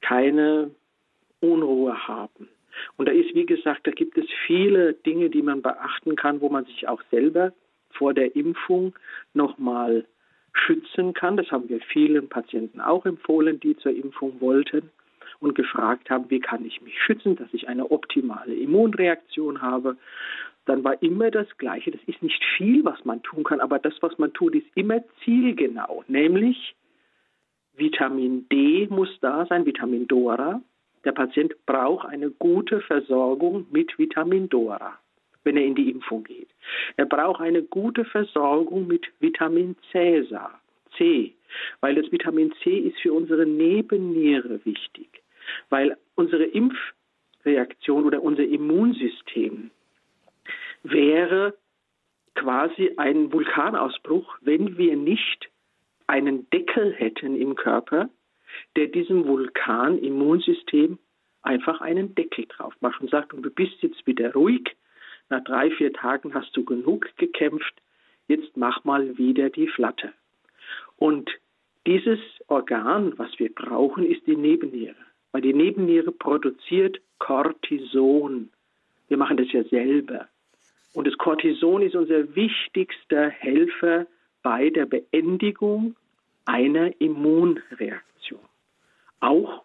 [0.00, 0.70] keine
[1.40, 2.48] Unruhe haben.
[2.96, 6.48] Und da ist, wie gesagt, da gibt es viele Dinge, die man beachten kann, wo
[6.48, 7.52] man sich auch selber
[7.90, 8.94] vor der Impfung
[9.32, 10.04] nochmal
[10.52, 11.36] schützen kann.
[11.36, 14.90] Das haben wir vielen Patienten auch empfohlen, die zur Impfung wollten
[15.40, 19.96] und gefragt haben, wie kann ich mich schützen, dass ich eine optimale Immunreaktion habe,
[20.66, 21.92] dann war immer das Gleiche.
[21.92, 25.02] Das ist nicht viel, was man tun kann, aber das, was man tut, ist immer
[25.24, 26.74] zielgenau, nämlich
[27.76, 30.62] Vitamin D muss da sein, Vitamin Dora.
[31.04, 34.98] Der Patient braucht eine gute Versorgung mit Vitamin Dora,
[35.44, 36.48] wenn er in die Impfung geht.
[36.96, 40.58] Er braucht eine gute Versorgung mit Vitamin Cäsar,
[40.96, 41.34] C,
[41.80, 45.22] weil das Vitamin C ist für unsere Nebenniere wichtig
[45.70, 49.70] weil unsere Impfreaktion oder unser Immunsystem
[50.82, 51.54] wäre
[52.34, 55.48] quasi ein Vulkanausbruch, wenn wir nicht
[56.06, 58.08] einen Deckel hätten im Körper,
[58.76, 60.98] der diesem Vulkan-Immunsystem
[61.42, 64.76] einfach einen Deckel drauf macht und sagt, und du bist jetzt wieder ruhig,
[65.28, 67.74] nach drei, vier Tagen hast du genug gekämpft,
[68.28, 70.12] jetzt mach mal wieder die Flatte.
[70.96, 71.30] Und
[71.86, 74.96] dieses Organ, was wir brauchen, ist die Nebenniere
[75.36, 78.48] weil die Nebenniere produziert Cortison.
[79.08, 80.28] Wir machen das ja selber.
[80.94, 84.06] Und das Cortison ist unser wichtigster Helfer
[84.42, 85.94] bei der Beendigung
[86.46, 88.40] einer Immunreaktion.
[89.20, 89.62] Auch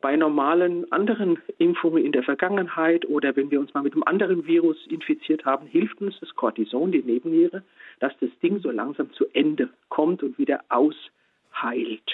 [0.00, 4.46] bei normalen anderen Impfungen in der Vergangenheit oder wenn wir uns mal mit einem anderen
[4.46, 7.64] Virus infiziert haben, hilft uns das Cortison, die Nebenniere,
[7.98, 12.12] dass das Ding so langsam zu Ende kommt und wieder ausheilt.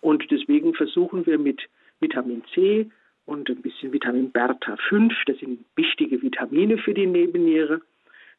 [0.00, 1.68] Und deswegen versuchen wir mit
[2.00, 2.90] Vitamin C
[3.26, 7.80] und ein bisschen Vitamin Bertha 5, das sind wichtige Vitamine für die Nebenniere,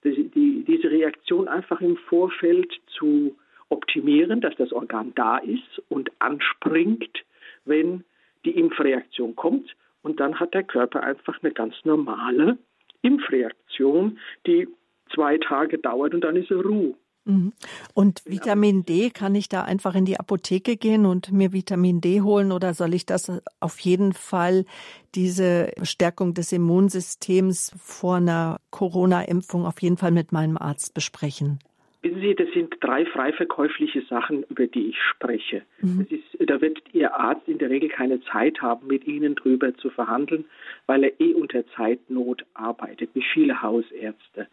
[0.04, 3.36] die, diese Reaktion einfach im Vorfeld zu
[3.70, 7.24] optimieren, dass das Organ da ist und anspringt,
[7.66, 8.04] wenn
[8.44, 9.76] die Impfreaktion kommt.
[10.02, 12.58] Und dann hat der Körper einfach eine ganz normale
[13.02, 14.68] Impfreaktion, die
[15.14, 16.96] zwei Tage dauert und dann ist er Ruhe.
[17.26, 17.54] Mhm.
[17.94, 22.22] Und Vitamin D, kann ich da einfach in die Apotheke gehen und mir Vitamin D
[22.22, 24.66] holen oder soll ich das auf jeden Fall,
[25.14, 31.60] diese Stärkung des Immunsystems vor einer Corona-Impfung auf jeden Fall mit meinem Arzt besprechen?
[32.04, 35.62] Wissen Sie, das sind drei frei verkäufliche Sachen, über die ich spreche.
[35.82, 36.08] Mhm.
[36.10, 39.92] Ist, da wird Ihr Arzt in der Regel keine Zeit haben, mit Ihnen drüber zu
[39.92, 40.46] verhandeln,
[40.88, 44.48] weil er eh unter Zeitnot arbeitet, wie viele Hausärzte.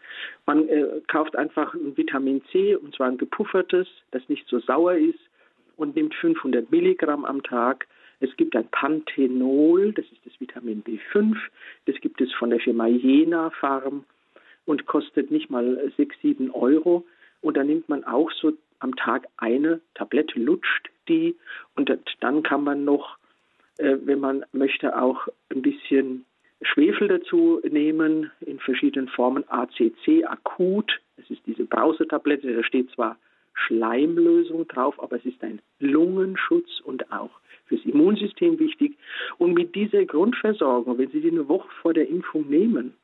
[0.44, 4.94] Man äh, kauft einfach ein Vitamin C, und zwar ein gepuffertes, das nicht so sauer
[4.94, 5.18] ist,
[5.78, 7.86] und nimmt 500 Milligramm am Tag.
[8.20, 11.36] Es gibt ein Panthenol, das ist das Vitamin B5,
[11.86, 14.04] das gibt es von der Firma Jena Farm
[14.66, 17.06] und kostet nicht mal 6, 7 Euro.
[17.40, 21.36] Und dann nimmt man auch so am Tag eine Tablette, lutscht die
[21.74, 23.16] und dann kann man noch,
[23.78, 26.24] äh, wenn man möchte, auch ein bisschen
[26.62, 29.44] Schwefel dazu nehmen in verschiedenen Formen.
[29.48, 33.16] ACC akut, das ist diese Brausetablette, da steht zwar
[33.54, 37.30] Schleimlösung drauf, aber es ist ein Lungenschutz und auch
[37.66, 38.96] fürs Immunsystem wichtig.
[39.38, 42.94] Und mit dieser Grundversorgung, wenn Sie die eine Woche vor der Impfung nehmen,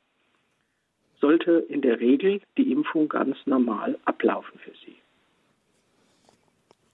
[1.24, 4.94] sollte in der Regel die Impfung ganz normal ablaufen für Sie.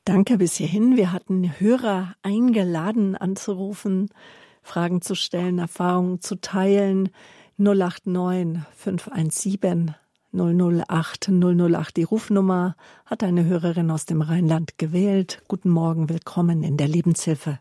[0.05, 0.97] Danke bis hierhin.
[0.97, 4.09] Wir hatten Hörer eingeladen anzurufen,
[4.63, 7.11] Fragen zu stellen, Erfahrungen zu teilen.
[7.57, 9.97] 089 517
[10.33, 11.97] 008 008.
[11.97, 15.43] Die Rufnummer hat eine Hörerin aus dem Rheinland gewählt.
[15.49, 17.59] Guten Morgen, willkommen in der Lebenshilfe.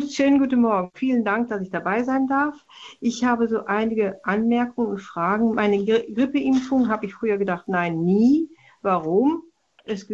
[0.00, 0.90] Schönen guten Morgen.
[0.94, 2.64] Vielen Dank, dass ich dabei sein darf.
[3.00, 5.54] Ich habe so einige Anmerkungen und Fragen.
[5.54, 8.48] Meine Grippeimpfung habe ich früher gedacht, nein, nie.
[8.80, 9.42] Warum?
[9.84, 10.06] Es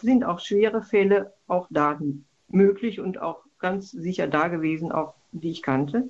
[0.00, 1.96] sind auch schwere Fälle auch da
[2.48, 6.08] möglich und auch ganz sicher da gewesen, auch die ich kannte.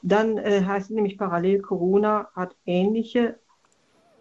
[0.00, 3.38] Dann äh, heißt es nämlich parallel, Corona hat ähnliche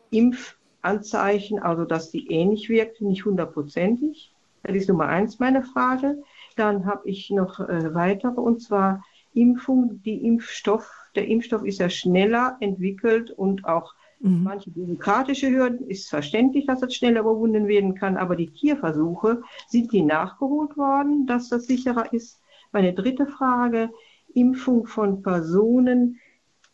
[0.10, 4.34] Impfanzeichen, also dass sie ähnlich wirkt, nicht hundertprozentig.
[4.64, 6.22] Das ist Nummer eins meine Frage.
[6.56, 10.90] Dann habe ich noch äh, weitere, und zwar Impfung, die Impfstoff.
[11.16, 14.44] Der Impfstoff ist ja schneller entwickelt und auch mhm.
[14.44, 19.92] manche bürokratische Hürden ist verständlich, dass das schneller überwunden werden kann, aber die Tierversuche, sind
[19.92, 22.42] die nachgeholt worden, dass das sicherer ist?
[22.72, 23.90] Meine dritte Frage,
[24.34, 26.20] Impfung von Personen,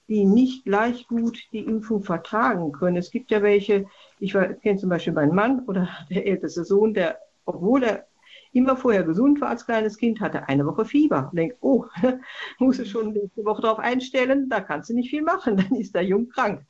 [0.08, 2.98] die nicht gleich gut die Impfung vertragen können.
[2.98, 3.86] Es gibt ja welche,
[4.20, 8.07] ich kenne zum Beispiel meinen Mann oder der älteste Sohn, der, obwohl er
[8.54, 11.30] immer vorher gesund war als kleines Kind, hatte eine Woche Fieber.
[11.32, 11.86] Und denkt, oh,
[12.60, 15.96] muss es schon nächste Woche darauf einstellen, da kannst du nicht viel machen, dann ist
[15.96, 16.66] der Jung krank.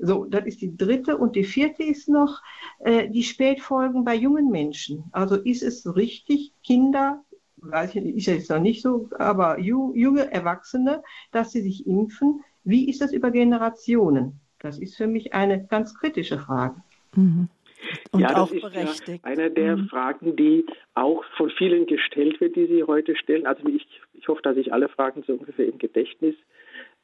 [0.00, 1.16] So, das ist die dritte.
[1.16, 2.40] Und die vierte ist noch
[2.80, 5.04] äh, die Spätfolgen bei jungen Menschen.
[5.12, 7.24] Also ist es richtig, Kinder,
[7.56, 12.42] weiß ich, ist jetzt noch nicht so, aber junge Erwachsene, dass sie sich impfen.
[12.64, 14.40] Wie ist das über Generationen?
[14.58, 16.76] Das ist für mich eine ganz kritische Frage.
[17.14, 17.48] Mhm.
[18.12, 19.24] Und ja, das ist berechtigt.
[19.24, 19.88] Ja eine der mhm.
[19.88, 23.46] Fragen, die auch von vielen gestellt wird, die Sie heute stellen.
[23.46, 26.34] Also ich, ich hoffe, dass ich alle Fragen so ungefähr im Gedächtnis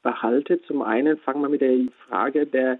[0.03, 0.61] behalte.
[0.63, 2.79] Zum einen fangen wir mit der Frage der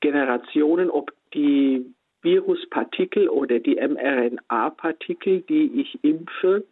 [0.00, 1.84] Generationen, ob die
[2.22, 6.64] Viruspartikel oder die mRNA-Partikel, die ich impfe,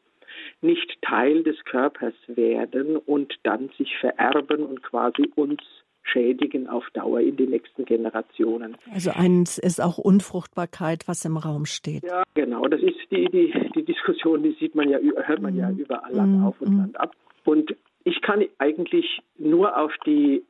[0.61, 5.63] nicht Teil des Körpers werden und dann sich vererben und quasi uns
[6.13, 8.77] schädigen auf Dauer in den nächsten Generationen.
[8.93, 12.05] Also eins ist auch Unfruchtbarkeit, was im Raum steht.
[12.05, 12.67] Ja, genau.
[12.67, 15.79] Das ist die, die, die Diskussion, die sieht man ja, hört man ja mhm.
[15.79, 16.45] überall Land mhm.
[16.45, 17.15] auf und Land ab.
[17.45, 20.45] Und ich kann eigentlich nur auf die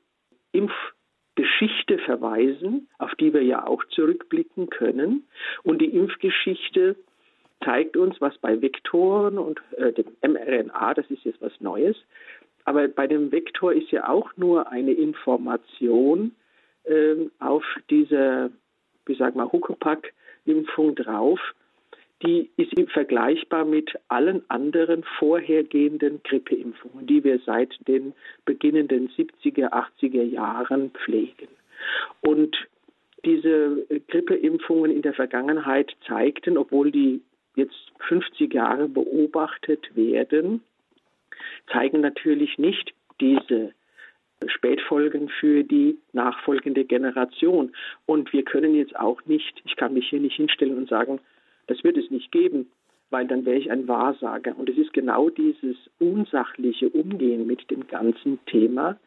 [0.52, 5.24] Impfgeschichte verweisen, auf die wir ja auch zurückblicken können.
[5.62, 6.96] Und die Impfgeschichte
[7.64, 11.96] zeigt uns, was bei Vektoren und äh, dem mRNA, das ist jetzt was Neues,
[12.68, 16.32] aber bei dem Vektor ist ja auch nur eine Information
[16.84, 18.50] ähm, auf dieser,
[19.06, 21.40] wie sag mal, Huckepack-Impfung drauf.
[22.22, 28.12] Die ist vergleichbar mit allen anderen vorhergehenden Grippeimpfungen, die wir seit den
[28.44, 31.48] beginnenden 70er, 80er Jahren pflegen.
[32.20, 32.54] Und
[33.24, 37.22] diese Grippeimpfungen in der Vergangenheit zeigten, obwohl die
[37.56, 40.62] jetzt 50 Jahre beobachtet werden,
[41.72, 43.72] zeigen natürlich nicht diese
[44.46, 47.72] Spätfolgen für die nachfolgende Generation.
[48.06, 51.20] Und wir können jetzt auch nicht, ich kann mich hier nicht hinstellen und sagen,
[51.66, 52.70] das wird es nicht geben,
[53.10, 54.56] weil dann wäre ich ein Wahrsager.
[54.56, 58.98] Und es ist genau dieses unsachliche Umgehen mit dem ganzen Thema,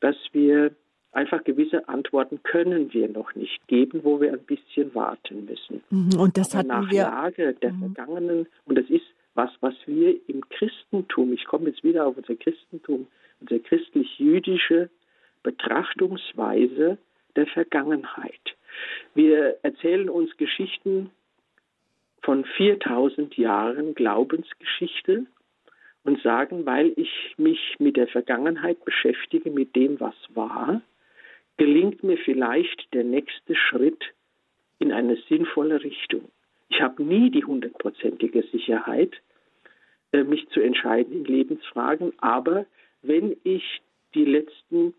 [0.00, 0.72] dass wir
[1.12, 5.82] einfach gewisse Antworten können wir noch nicht geben, wo wir ein bisschen warten müssen.
[5.90, 7.94] Mhm, und das hat nach wir Lage der mhm.
[7.94, 12.34] vergangenen und das ist was, was wir im Christentum, ich komme jetzt wieder auf unser
[12.36, 13.06] Christentum,
[13.40, 14.90] unsere christlich-jüdische
[15.42, 16.98] Betrachtungsweise
[17.36, 18.56] der Vergangenheit.
[19.14, 21.10] Wir erzählen uns Geschichten
[22.22, 25.26] von 4000 Jahren Glaubensgeschichte
[26.04, 30.80] und sagen, weil ich mich mit der Vergangenheit beschäftige, mit dem, was war,
[31.56, 34.02] gelingt mir vielleicht der nächste Schritt
[34.78, 36.30] in eine sinnvolle Richtung.
[36.68, 39.12] Ich habe nie die hundertprozentige Sicherheit,
[40.12, 42.66] äh, mich zu entscheiden in Lebensfragen, aber
[43.02, 43.82] wenn ich
[44.14, 44.94] die letzten,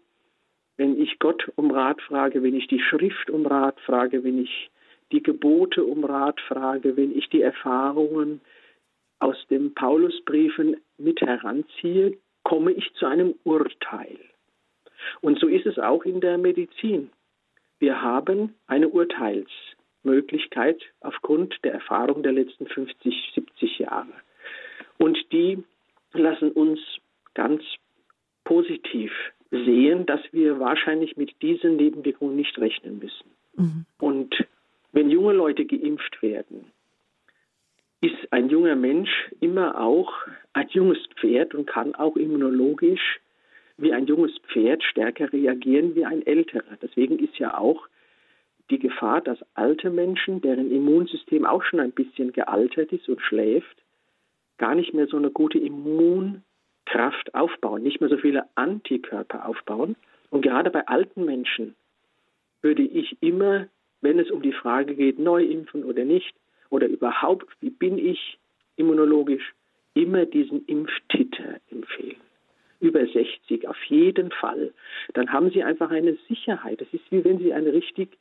[0.78, 4.70] wenn ich Gott um Rat frage, wenn ich die Schrift um Rat frage, wenn ich
[5.12, 8.42] die Gebote um Rat frage, wenn ich die Erfahrungen
[9.20, 14.18] aus den Paulusbriefen mit heranziehe, komme ich zu einem Urteil.
[15.22, 17.10] Und so ist es auch in der Medizin.
[17.80, 18.90] Wir haben eine
[20.08, 24.13] Urteilsmöglichkeit aufgrund der Erfahrung der letzten 50, 70 Jahre.
[24.98, 25.63] Und die
[26.13, 26.80] lassen uns
[27.34, 27.63] ganz
[28.43, 29.12] positiv
[29.52, 33.30] sehen, dass wir wahrscheinlich mit diesen Nebenwirkungen nicht rechnen müssen.
[33.56, 33.86] Mhm.
[34.00, 34.36] Und
[34.91, 36.72] wenn junge Leute geimpft werden,
[38.02, 40.13] ist ein junger Mensch immer auch
[40.54, 43.20] ein junges Pferd und kann auch immunologisch
[43.78, 46.78] wie ein junges Pferd stärker reagieren wie ein älterer.
[46.82, 47.88] Deswegen ist ja auch
[48.70, 53.78] die Gefahr, dass alte Menschen, deren Immunsystem auch schon ein bisschen gealtert ist und schläft,
[54.58, 59.96] gar nicht mehr so eine gute Immunkraft aufbauen, nicht mehr so viele Antikörper aufbauen.
[60.30, 61.76] Und gerade bei alten Menschen
[62.62, 63.68] würde ich immer,
[64.02, 66.36] wenn es um die Frage geht, neu impfen oder nicht,
[66.70, 68.38] oder überhaupt, wie bin ich
[68.76, 69.54] immunologisch,
[69.94, 72.18] immer diesen Impftitter empfehlen
[72.80, 74.72] über 60, auf jeden Fall.
[75.14, 76.82] Dann haben Sie einfach eine Sicherheit.
[76.82, 78.18] Das ist wie wenn Sie eine richtig,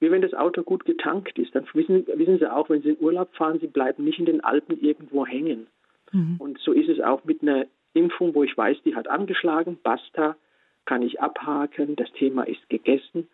[0.00, 1.54] wie wenn das Auto gut getankt ist.
[1.54, 4.42] Dann wissen, wissen Sie auch, wenn Sie in Urlaub fahren, Sie bleiben nicht in den
[4.42, 5.66] Alpen irgendwo hängen.
[6.12, 6.36] Mhm.
[6.38, 10.36] Und so ist es auch mit einer Impfung, wo ich weiß, die hat angeschlagen, basta,
[10.84, 13.28] kann ich abhaken, das Thema ist gegessen.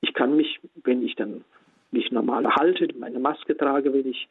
[0.00, 1.44] Ich kann mich, wenn ich dann
[1.92, 4.28] mich normal halte, meine Maske trage, wenn ich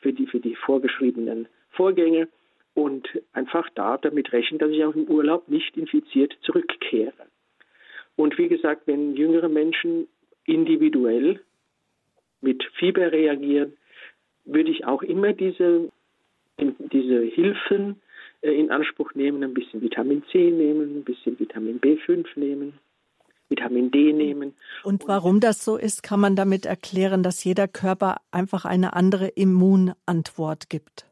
[0.00, 2.28] für die, für die vorgeschriebenen Vorgänge,
[2.74, 7.26] und einfach da damit rechnen, dass ich auch im Urlaub nicht infiziert zurückkehre.
[8.16, 10.08] Und wie gesagt, wenn jüngere Menschen
[10.46, 11.40] individuell
[12.40, 13.74] mit Fieber reagieren,
[14.44, 15.90] würde ich auch immer diese,
[16.58, 18.00] diese Hilfen
[18.42, 22.74] äh, in Anspruch nehmen, ein bisschen Vitamin C nehmen, ein bisschen Vitamin B5 nehmen,
[23.48, 24.54] Vitamin D nehmen.
[24.82, 29.28] Und warum das so ist, kann man damit erklären, dass jeder Körper einfach eine andere
[29.28, 31.06] Immunantwort gibt.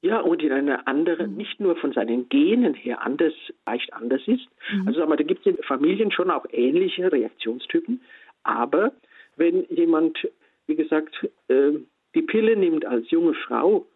[0.00, 1.36] Ja, und in einer anderen, mhm.
[1.36, 3.32] nicht nur von seinen Genen her anders,
[3.66, 4.46] leicht anders ist.
[4.72, 4.86] Mhm.
[4.86, 8.00] Also aber da gibt es in Familien schon auch ähnliche Reaktionstypen.
[8.48, 8.92] Aber
[9.36, 10.26] wenn jemand,
[10.66, 11.14] wie gesagt,
[11.48, 11.72] äh,
[12.14, 13.86] die Pille nimmt als junge Frau,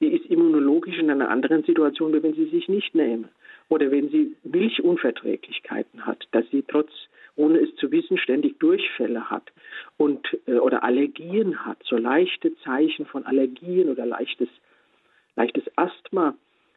[0.00, 3.30] die ist immunologisch in einer anderen Situation, wie wenn sie sich nicht nähme.
[3.70, 6.90] Oder wenn sie Milchunverträglichkeiten hat, dass sie trotz,
[7.34, 9.50] ohne es zu wissen, ständig Durchfälle hat
[9.96, 14.48] und äh, oder Allergien hat, so leichte Zeichen von Allergien oder leichtes
[15.34, 16.36] leichtes Asthma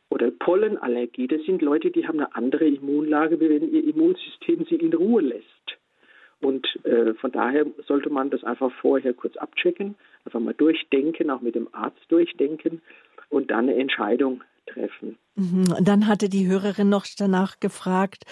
[0.09, 4.75] oder Pollenallergie, das sind Leute, die haben eine andere Immunlage, wie wenn ihr Immunsystem sie
[4.75, 5.77] in Ruhe lässt.
[6.41, 9.95] Und äh, von daher sollte man das einfach vorher kurz abchecken,
[10.25, 12.81] einfach mal durchdenken, auch mit dem Arzt durchdenken
[13.29, 15.17] und dann eine Entscheidung treffen.
[15.35, 15.73] Mhm.
[15.77, 18.23] Und dann hatte die Hörerin noch danach gefragt,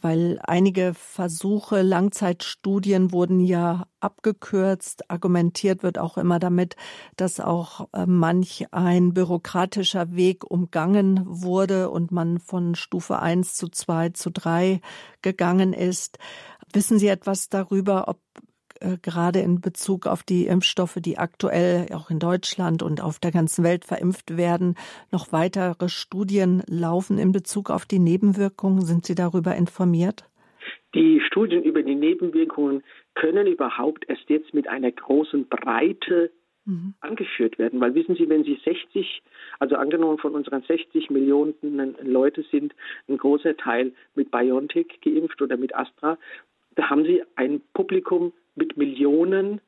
[0.00, 5.10] weil einige Versuche, Langzeitstudien wurden ja abgekürzt.
[5.10, 6.76] Argumentiert wird auch immer damit,
[7.16, 13.68] dass auch äh, manch ein bürokratischer Weg umgangen wurde und man von Stufe 1 zu
[13.68, 14.80] 2 zu 3
[15.22, 16.18] gegangen ist.
[16.72, 18.20] Wissen Sie etwas darüber, ob
[18.80, 23.30] äh, gerade in Bezug auf die Impfstoffe, die aktuell auch in Deutschland und auf der
[23.30, 24.76] ganzen Welt verimpft werden,
[25.12, 28.82] noch weitere Studien laufen in Bezug auf die Nebenwirkungen?
[28.82, 30.24] Sind Sie darüber informiert?
[30.94, 32.82] Die Studien über die Nebenwirkungen
[33.14, 36.30] können überhaupt erst jetzt mit einer großen Breite
[36.64, 36.94] mhm.
[37.00, 37.80] angeführt werden.
[37.80, 39.22] Weil wissen Sie, wenn Sie 60,
[39.58, 41.54] also angenommen von unseren 60 Millionen
[42.02, 42.74] Leute sind
[43.08, 46.18] ein großer Teil mit BioNTech geimpft oder mit Astra,
[46.76, 49.60] da haben sie ein Publikum mit Millionen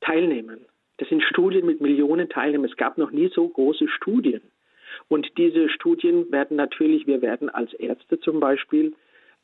[0.00, 0.60] Teilnehmern.
[0.98, 2.70] Das sind Studien mit Millionen Teilnehmern.
[2.70, 4.42] Es gab noch nie so große Studien.
[5.08, 8.94] Und diese Studien werden natürlich, wir werden als Ärzte zum Beispiel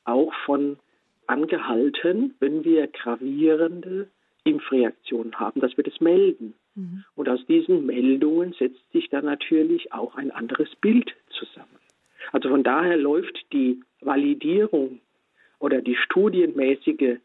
[0.05, 0.79] auch von
[1.27, 4.09] angehalten, wenn wir gravierende
[4.45, 6.55] Impfreaktionen haben, dass wir das melden.
[6.75, 7.05] Mhm.
[7.15, 11.69] Und aus diesen Meldungen setzt sich dann natürlich auch ein anderes Bild zusammen.
[12.33, 15.01] Also von daher läuft die Validierung
[15.59, 17.19] oder die studienmäßige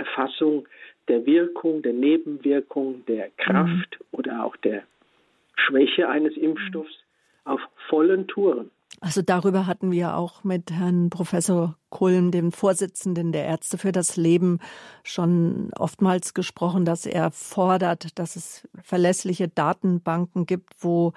[0.00, 0.66] Klarerfassung
[1.08, 4.06] der Wirkung, der Nebenwirkung, der Kraft mhm.
[4.12, 4.82] oder auch der
[5.56, 6.92] Schwäche eines Impfstoffs
[7.44, 8.70] auf vollen Touren.
[9.00, 14.16] Also darüber hatten wir auch mit Herrn Professor Kulm, dem Vorsitzenden der Ärzte für das
[14.16, 14.58] Leben,
[15.04, 21.12] schon oftmals gesprochen, dass er fordert, dass es verlässliche Datenbanken gibt, wo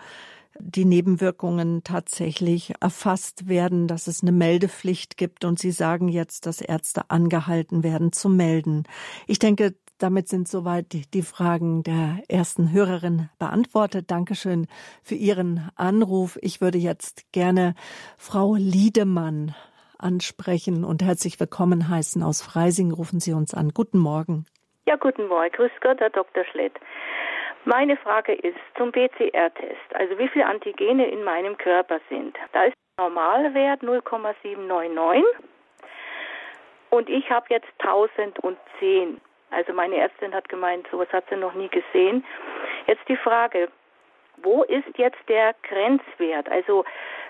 [0.60, 6.62] die Nebenwirkungen tatsächlich erfasst werden, dass es eine Meldepflicht gibt und Sie sagen jetzt, dass
[6.62, 8.84] Ärzte angehalten werden zu melden.
[9.28, 14.12] Ich denke, damit sind soweit die Fragen der ersten Hörerin beantwortet.
[14.12, 14.68] Dankeschön
[15.01, 16.38] für Ihren Anruf.
[16.41, 17.76] Ich würde jetzt gerne
[18.18, 19.56] Frau Liedemann
[19.97, 22.91] ansprechen und herzlich willkommen heißen aus Freising.
[22.91, 23.70] Rufen Sie uns an.
[23.70, 24.45] Guten Morgen.
[24.86, 25.49] Ja, guten Morgen.
[25.51, 26.43] Grüß Gott, Herr Dr.
[26.51, 26.74] Schlett.
[27.66, 32.38] Meine Frage ist zum PCR-Test, also wie viele Antigene in meinem Körper sind.
[32.51, 35.24] Da ist der Normalwert 0,799
[36.89, 39.22] und ich habe jetzt 1010.
[39.51, 42.26] Also meine Ärztin hat gemeint, sowas hat sie noch nie gesehen.
[42.88, 43.70] Jetzt die Frage,
[44.38, 46.49] wo ist jetzt der Grenzwert?
[46.49, 46.84] Also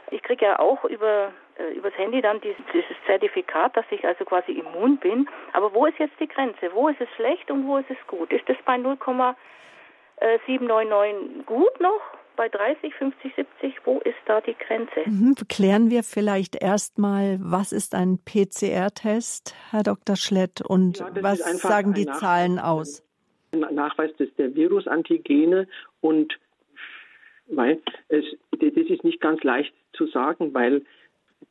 [0.09, 2.57] ich kriege ja auch über äh, übers Handy dann dieses,
[3.05, 5.29] Zertifikat, dass ich also quasi immun bin.
[5.51, 6.73] Aber wo ist jetzt die Grenze?
[6.73, 8.31] Wo ist es schlecht und wo ist es gut?
[8.31, 8.77] Ist das bei
[10.23, 12.01] 0,799 gut noch?
[12.35, 15.01] bei 30, 50, 70, wo ist da die Grenze?
[15.05, 20.15] Mhm, klären wir vielleicht erstmal, was ist ein PCR-Test, Herr Dr.
[20.15, 23.03] Schlett, und ja, was sagen die Zahlen aus?
[23.51, 25.67] Ein Nachweis des, der Virusantigene
[26.01, 26.33] und
[27.47, 30.83] weil es, das ist nicht ganz leicht zu sagen, weil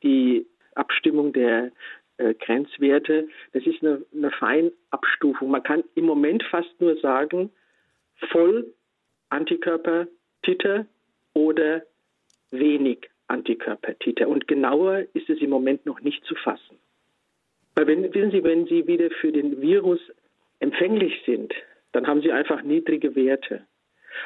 [0.03, 1.71] die Abstimmung der
[2.17, 5.51] äh, Grenzwerte, das ist eine, eine Feinabstufung.
[5.51, 7.51] Man kann im Moment fast nur sagen,
[8.31, 8.73] voll
[9.31, 10.07] Antikörper
[10.43, 10.87] Titer
[11.35, 11.83] oder
[12.51, 14.29] wenig Antikörpertiter.
[14.29, 16.79] Und genauer ist es im Moment noch nicht zu fassen.
[17.75, 20.01] Weil wenn, wissen Sie, wenn Sie wieder für den Virus
[20.61, 21.55] empfänglich sind,
[21.93, 23.67] dann haben Sie einfach niedrige Werte.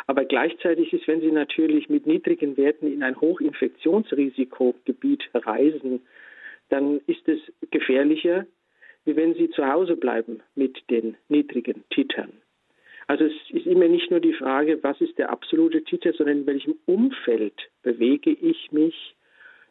[0.07, 6.03] Aber gleichzeitig ist, wenn Sie natürlich mit niedrigen Werten in ein Hochinfektionsrisikogebiet reisen,
[6.69, 7.39] dann ist es
[7.71, 8.47] gefährlicher,
[9.05, 12.33] wie wenn Sie zu Hause bleiben mit den niedrigen Titern.
[13.07, 16.47] Also es ist immer nicht nur die Frage, was ist der absolute Titel, sondern in
[16.47, 19.15] welchem Umfeld bewege ich mich,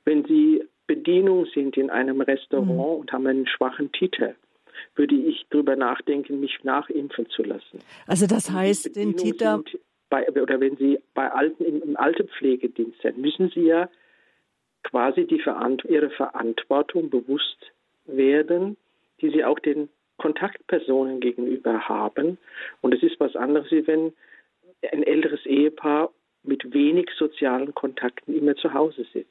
[0.05, 2.99] wenn Sie Bedienung sind in einem Restaurant mhm.
[3.01, 4.35] und haben einen schwachen Titel
[4.95, 7.79] würde ich darüber nachdenken, mich nachimpfen zu lassen.
[8.07, 9.63] Also das heißt, den Titel
[10.09, 13.89] bei, oder wenn Sie bei alten im, im Altenpflegedienst sind, müssen Sie ja
[14.83, 17.71] quasi die Verant Ihre Verantwortung bewusst
[18.05, 18.77] werden,
[19.21, 22.37] die Sie auch den Kontaktpersonen gegenüber haben.
[22.81, 24.13] Und es ist was anderes, wie wenn
[24.91, 26.11] ein älteres Ehepaar
[26.43, 29.29] mit wenig sozialen Kontakten immer zu Hause sitzt.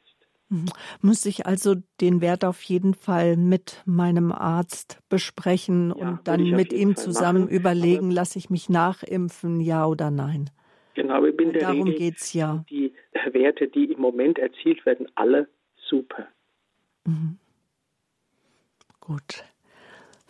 [0.49, 0.67] Mhm.
[1.01, 6.51] Muss ich also den Wert auf jeden Fall mit meinem Arzt besprechen ja, und dann
[6.51, 10.51] mit ihm zusammen machen, überlegen, lasse ich mich nachimpfen, ja oder nein?
[10.95, 12.65] Genau, ich bin der Darum geht es ja.
[12.71, 12.93] Die
[13.33, 16.29] Werte, die im Moment erzielt werden, alle super.
[17.05, 17.39] Mhm.
[19.01, 19.45] Gut.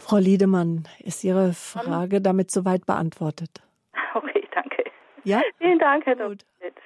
[0.07, 3.63] Frau Liedemann, ist Ihre Frage damit soweit beantwortet?
[4.15, 4.85] Okay, danke.
[5.25, 5.41] Ja?
[5.59, 6.37] Vielen Dank, Herr Dr.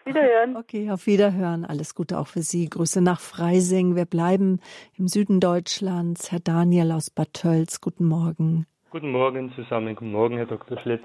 [0.05, 0.57] Wiederhören.
[0.57, 1.65] Okay, auf Wiederhören.
[1.65, 2.71] Alles Gute auch für Sie.
[2.71, 3.97] Grüße nach Freising.
[3.97, 4.61] Wir bleiben
[4.97, 6.31] im Süden Deutschlands.
[6.31, 8.67] Herr Daniel aus Bad Tölz, guten Morgen.
[8.91, 9.97] Guten Morgen zusammen.
[9.97, 10.79] Guten Morgen, Herr Dr.
[10.81, 11.03] Schlett.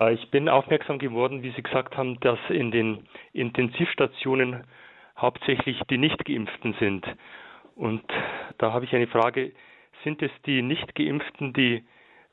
[0.00, 4.64] Äh, ich bin aufmerksam geworden, wie Sie gesagt haben, dass in den Intensivstationen
[5.16, 7.06] hauptsächlich die Nichtgeimpften sind.
[7.76, 8.02] Und
[8.58, 9.52] da habe ich eine Frage.
[10.04, 11.84] Sind es die Nicht-Geimpften, die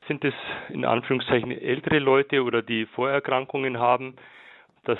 [0.06, 0.34] sind es
[0.68, 4.16] in Anführungszeichen ältere Leute oder die Vorerkrankungen haben,
[4.84, 4.98] dass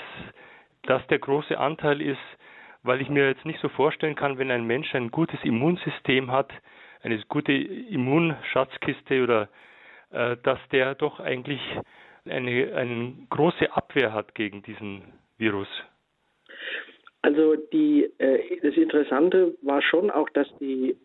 [0.83, 2.19] das der große Anteil ist,
[2.83, 6.51] weil ich mir jetzt nicht so vorstellen kann, wenn ein Mensch ein gutes Immunsystem hat,
[7.01, 9.49] eine gute Immunschatzkiste oder
[10.11, 11.61] äh, dass der doch eigentlich
[12.25, 15.01] eine, eine große Abwehr hat gegen diesen
[15.37, 15.67] Virus.
[17.21, 20.97] Also die, äh, das Interessante war schon auch, dass die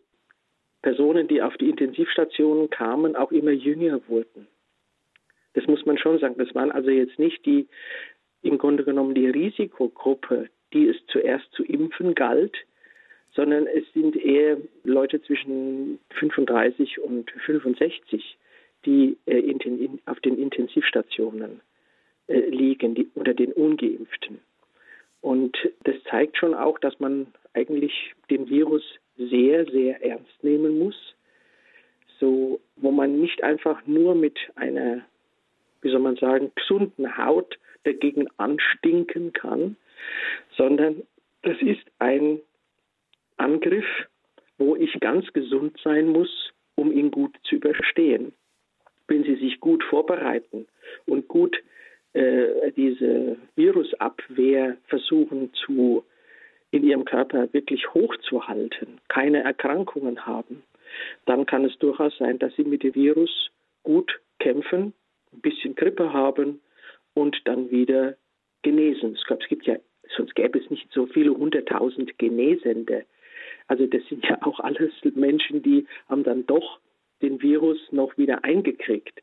[0.83, 4.49] Personen, die auf die Intensivstationen kamen, auch immer jünger wurden.
[5.55, 6.35] Das muss man schon sagen.
[6.39, 7.68] Das waren also jetzt nicht die,
[8.43, 12.57] im Grunde genommen die Risikogruppe, die es zuerst zu impfen galt,
[13.35, 18.37] sondern es sind eher Leute zwischen 35 und 65,
[18.85, 21.61] die äh, auf den Intensivstationen
[22.26, 24.41] äh, liegen, die, unter den Ungeimpften.
[25.20, 28.83] Und das zeigt schon auch, dass man eigentlich den Virus
[29.17, 30.97] sehr, sehr ernst nehmen muss.
[32.19, 35.03] So, wo man nicht einfach nur mit einer,
[35.81, 39.77] wie soll man sagen, gesunden Haut dagegen anstinken kann,
[40.57, 41.03] sondern
[41.43, 42.41] das ist ein
[43.37, 43.87] Angriff,
[44.59, 48.33] wo ich ganz gesund sein muss, um ihn gut zu überstehen.
[49.09, 50.67] Wenn Sie sich gut vorbereiten
[51.07, 51.57] und gut
[52.13, 56.05] äh, diese Virusabwehr versuchen zu
[56.73, 60.64] in ihrem Körper wirklich hochzuhalten, keine Erkrankungen haben,
[61.27, 63.51] dann kann es durchaus sein, dass sie mit dem Virus
[63.83, 64.93] gut kämpfen,
[65.33, 66.61] ein bisschen Grippe haben
[67.14, 68.16] und dann wieder
[68.62, 69.16] genesen.
[69.16, 69.77] Es gibt ja,
[70.16, 73.05] sonst gäbe es nicht so viele hunderttausend Genesende.
[73.68, 76.81] Also das sind ja auch alles Menschen, die haben dann doch
[77.20, 79.23] den Virus noch wieder eingekriegt.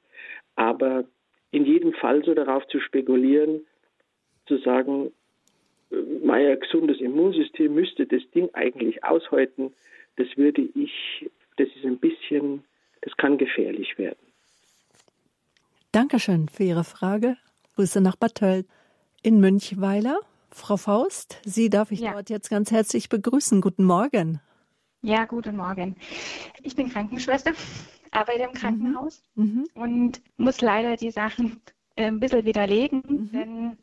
[0.56, 1.04] Aber
[1.52, 3.66] in jedem Fall so darauf zu spekulieren,
[4.46, 5.12] zu sagen,
[6.24, 9.74] mein gesundes Immunsystem müsste das Ding eigentlich aushalten,
[10.18, 12.64] das würde ich, das ist ein bisschen,
[13.02, 14.20] das kann gefährlich werden.
[15.92, 17.38] Dankeschön für Ihre Frage.
[17.76, 18.68] Grüße nach Bad Tölz.
[19.22, 20.20] In Münchweiler,
[20.52, 22.14] Frau Faust, Sie darf ich ja.
[22.14, 23.60] dort jetzt ganz herzlich begrüßen.
[23.60, 24.40] Guten Morgen.
[25.02, 25.96] Ja, guten Morgen.
[26.64, 27.52] Ich bin Krankenschwester,
[28.12, 29.46] arbeite im Krankenhaus mhm.
[29.76, 29.82] mhm.
[29.82, 31.62] und muss leider die Sachen
[31.96, 33.32] äh, ein bisschen widerlegen, mhm.
[33.32, 33.78] denn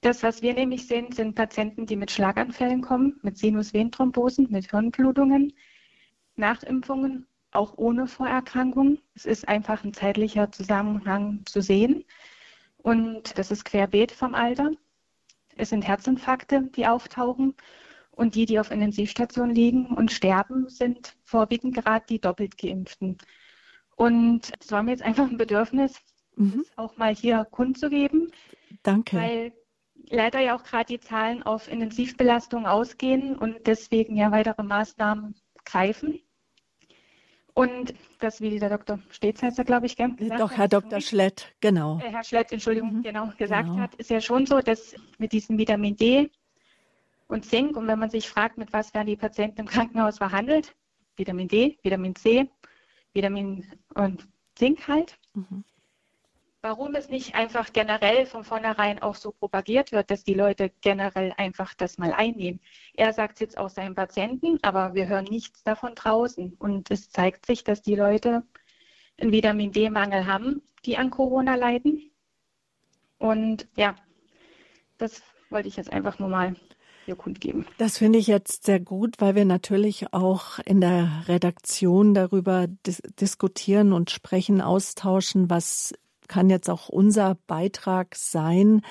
[0.00, 5.52] das, was wir nämlich sehen, sind Patienten, die mit Schlaganfällen kommen, mit Sinusvenenthrombosen, mit Hirnblutungen,
[6.36, 8.98] Nachimpfungen, auch ohne Vorerkrankung.
[9.14, 12.04] Es ist einfach ein zeitlicher Zusammenhang zu sehen.
[12.76, 14.70] Und das ist querbeet vom Alter.
[15.56, 17.54] Es sind Herzinfarkte, die auftauchen.
[18.12, 23.16] Und die, die auf Intensivstationen liegen und sterben, sind vorwiegend gerade die doppelt geimpften.
[23.96, 25.94] Und es war mir jetzt einfach ein Bedürfnis,
[26.36, 26.64] mhm.
[26.76, 28.32] auch mal hier kundzugeben.
[28.82, 29.16] Danke.
[29.16, 29.52] Weil
[30.10, 35.34] leider ja auch gerade die Zahlen auf Intensivbelastung ausgehen und deswegen ja weitere Maßnahmen
[35.64, 36.20] greifen.
[37.54, 39.00] Und das, wie der Dr.
[39.10, 40.14] Stets heißt glaube ich, gell?
[40.38, 41.00] Doch, Herr Dr.
[41.00, 41.98] Schlett, genau.
[41.98, 43.02] Äh, Herr Schlett, Entschuldigung, mhm.
[43.02, 43.80] genau, gesagt genau.
[43.80, 46.30] hat, ist ja schon so, dass mit diesem Vitamin D
[47.26, 50.76] und Zink, und wenn man sich fragt, mit was werden die Patienten im Krankenhaus behandelt,
[51.16, 52.48] Vitamin D, Vitamin C,
[53.12, 55.64] Vitamin und Zink halt, mhm
[56.60, 61.32] warum es nicht einfach generell von vornherein auch so propagiert wird, dass die Leute generell
[61.36, 62.60] einfach das mal einnehmen.
[62.94, 66.54] Er sagt es jetzt auch seinen Patienten, aber wir hören nichts davon draußen.
[66.58, 68.42] Und es zeigt sich, dass die Leute
[69.20, 72.10] einen Vitamin D-Mangel haben, die an Corona leiden.
[73.18, 73.94] Und ja,
[74.96, 76.56] das wollte ich jetzt einfach nur mal
[77.04, 77.66] hier kundgeben.
[77.78, 83.00] Das finde ich jetzt sehr gut, weil wir natürlich auch in der Redaktion darüber dis
[83.18, 85.94] diskutieren und sprechen, austauschen, was
[86.28, 88.82] kann jetzt auch unser Beitrag sein,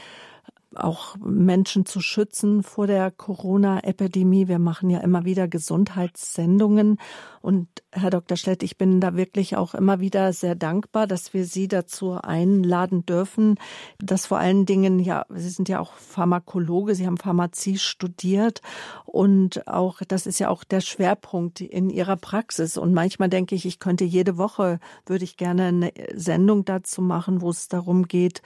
[0.78, 4.48] auch Menschen zu schützen vor der Corona-Epidemie.
[4.48, 6.98] Wir machen ja immer wieder Gesundheitssendungen.
[7.42, 8.38] Und Herr Dr.
[8.38, 13.06] Schlett, ich bin da wirklich auch immer wieder sehr dankbar, dass wir Sie dazu einladen
[13.06, 13.56] dürfen,
[14.00, 18.62] dass vor allen Dingen, ja, Sie sind ja auch Pharmakologe, Sie haben Pharmazie studiert
[19.06, 22.78] und auch, das ist ja auch der Schwerpunkt in Ihrer Praxis.
[22.78, 27.42] Und manchmal denke ich, ich könnte jede Woche, würde ich gerne eine Sendung dazu machen,
[27.42, 28.42] wo es darum geht,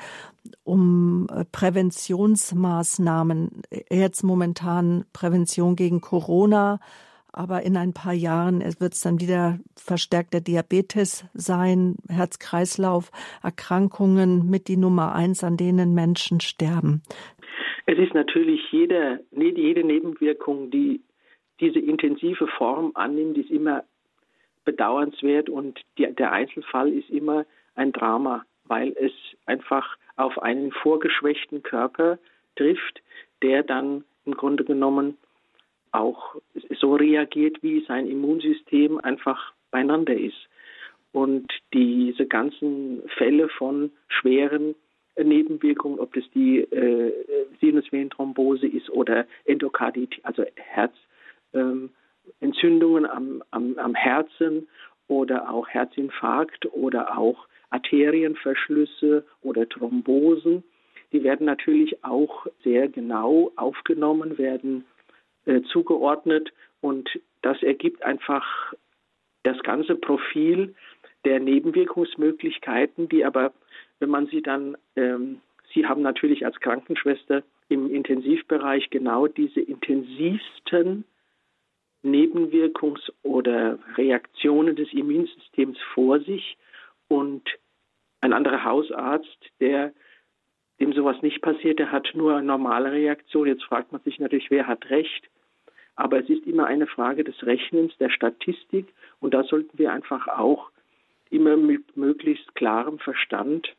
[0.63, 1.45] um äh,
[2.21, 6.79] Präventionsmaßnahmen, jetzt momentan Prävention gegen Corona,
[7.33, 14.77] aber in ein paar Jahren wird es dann wieder verstärkter Diabetes sein, Herz-Kreislauf-Erkrankungen mit die
[14.77, 17.01] Nummer eins, an denen Menschen sterben.
[17.87, 21.01] Es ist natürlich jede, jede Nebenwirkung, die
[21.59, 23.83] diese intensive Form annimmt, ist immer
[24.63, 29.11] bedauernswert und die, der Einzelfall ist immer ein Drama, weil es
[29.45, 32.17] einfach auf einen vorgeschwächten Körper
[32.55, 33.01] trifft,
[33.41, 35.17] der dann im Grunde genommen
[35.91, 36.37] auch
[36.79, 40.47] so reagiert, wie sein Immunsystem einfach beieinander ist.
[41.11, 44.75] Und diese ganzen Fälle von schweren
[45.21, 47.11] Nebenwirkungen, ob das die äh,
[47.59, 54.69] Sinusvenenthrombose ist oder Endokarditis, also Herzentzündungen ähm, am, am, am Herzen
[55.09, 60.63] oder auch Herzinfarkt oder auch Arterienverschlüsse oder Thrombosen.
[61.11, 64.85] Die werden natürlich auch sehr genau aufgenommen, werden
[65.45, 67.09] äh, zugeordnet und
[67.41, 68.73] das ergibt einfach
[69.43, 70.75] das ganze Profil
[71.25, 73.53] der Nebenwirkungsmöglichkeiten, die aber,
[73.99, 75.41] wenn man sie dann, ähm,
[75.73, 81.05] Sie haben natürlich als Krankenschwester im Intensivbereich genau diese intensivsten
[82.03, 86.57] Nebenwirkungs- oder Reaktionen des Immunsystems vor sich
[87.07, 87.43] und
[88.21, 89.93] ein anderer Hausarzt, der
[90.79, 93.47] dem sowas nicht passiert, der hat nur eine normale Reaktion.
[93.47, 95.29] Jetzt fragt man sich natürlich, wer hat recht.
[95.95, 98.87] Aber es ist immer eine Frage des Rechnens, der Statistik.
[99.19, 100.71] Und da sollten wir einfach auch
[101.29, 103.75] immer mit möglichst klarem Verstand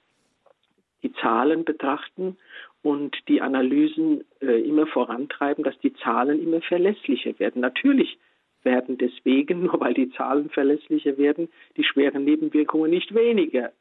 [1.02, 2.36] die Zahlen betrachten
[2.82, 7.60] und die Analysen äh, immer vorantreiben, dass die Zahlen immer verlässlicher werden.
[7.60, 8.18] Natürlich
[8.62, 13.72] werden deswegen, nur weil die Zahlen verlässlicher werden, die schweren Nebenwirkungen nicht weniger.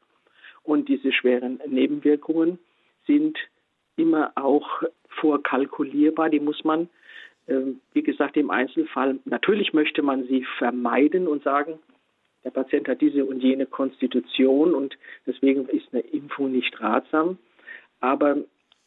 [0.62, 2.58] Und diese schweren Nebenwirkungen
[3.06, 3.38] sind
[3.96, 6.30] immer auch vorkalkulierbar.
[6.30, 6.88] Die muss man,
[7.46, 7.60] äh,
[7.92, 11.78] wie gesagt, im Einzelfall, natürlich möchte man sie vermeiden und sagen,
[12.44, 14.96] der Patient hat diese und jene Konstitution und
[15.26, 17.38] deswegen ist eine Impfung nicht ratsam.
[18.00, 18.38] Aber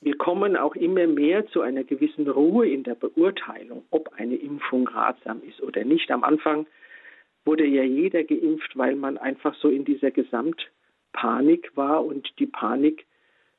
[0.01, 4.87] wir kommen auch immer mehr zu einer gewissen Ruhe in der Beurteilung, ob eine Impfung
[4.87, 6.11] ratsam ist oder nicht.
[6.11, 6.67] Am Anfang
[7.45, 10.11] wurde ja jeder geimpft, weil man einfach so in dieser
[11.15, 13.05] Gesamtpanik war und die Panik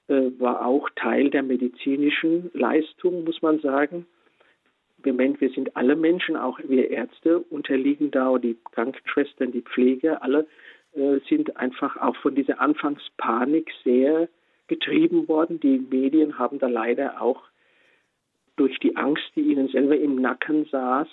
[0.09, 4.07] äh, war auch Teil der medizinischen Leistung, muss man sagen.
[4.98, 10.48] Wir sind alle Menschen, auch wir Ärzte unterliegen da, die Krankenschwestern, die Pfleger, alle
[10.94, 14.28] äh, sind einfach auch von dieser Anfangspanik sehr
[14.66, 15.61] getrieben worden.
[15.61, 17.42] Die Medien haben da leider auch
[18.57, 21.09] durch die Angst, die ihnen selber im Nacken saß,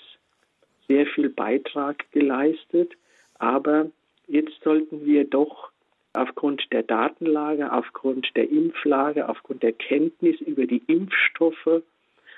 [0.87, 2.93] sehr viel Beitrag geleistet.
[3.37, 3.91] Aber
[4.27, 5.72] jetzt sollten wir doch
[6.13, 11.83] aufgrund der Datenlage, aufgrund der Impflage, aufgrund der Kenntnis über die Impfstoffe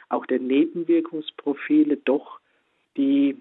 [0.10, 2.40] auch der Nebenwirkungsprofile doch
[2.98, 3.36] die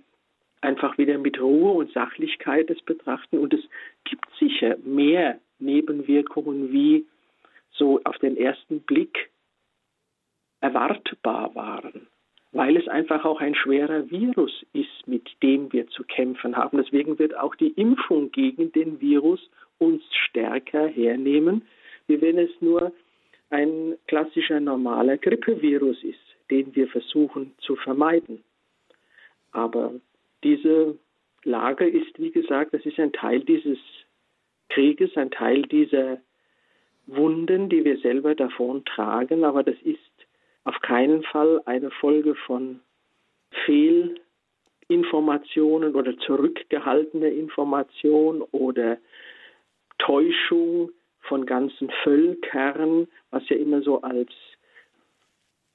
[0.61, 3.39] einfach wieder mit Ruhe und Sachlichkeit es betrachten.
[3.39, 3.62] Und es
[4.05, 7.07] gibt sicher mehr Nebenwirkungen, wie
[7.70, 9.30] so auf den ersten Blick
[10.61, 12.07] erwartbar waren,
[12.53, 16.78] weil es einfach auch ein schwerer Virus ist, mit dem wir zu kämpfen haben.
[16.78, 19.41] Deswegen wird auch die Impfung gegen den Virus
[19.79, 21.62] uns stärker hernehmen,
[22.07, 22.93] wie wenn es nur
[23.51, 28.43] ein klassischer normaler Grippevirus ist den wir versuchen zu vermeiden.
[29.53, 29.95] Aber
[30.43, 30.99] diese
[31.45, 33.79] Lage ist, wie gesagt, das ist ein Teil dieses
[34.68, 36.18] Krieges, ein Teil dieser
[37.07, 40.01] Wunden, die wir selber davon tragen, aber das ist
[40.64, 42.81] auf keinen Fall eine Folge von
[43.66, 48.97] Fehlinformationen oder zurückgehaltener Information oder
[50.05, 50.91] Täuschung
[51.21, 54.31] von ganzen Völkern, was ja immer so als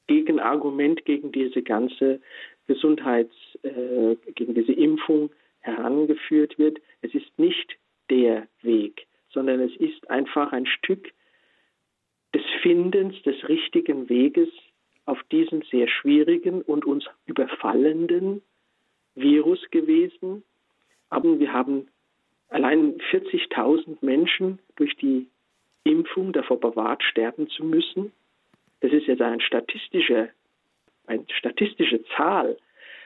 [0.08, 2.20] Gegenargument gegen diese ganze
[2.68, 6.80] Gesundheits, äh, gegen diese Impfung herangeführt wird.
[7.02, 7.78] Es ist nicht
[8.12, 11.12] der Weg, sondern es ist einfach ein Stück
[12.36, 14.50] des Findens des richtigen Weges
[15.06, 18.44] auf diesem sehr schwierigen und uns überfallenden
[19.16, 20.44] Virus gewesen.
[21.10, 21.88] Aber wir haben
[22.50, 25.28] allein 40.000 Menschen durch die
[25.84, 28.12] Impfung davor bewahrt, sterben zu müssen.
[28.82, 30.30] Das ist jetzt ein statistischer,
[31.08, 32.58] eine statistische Zahl.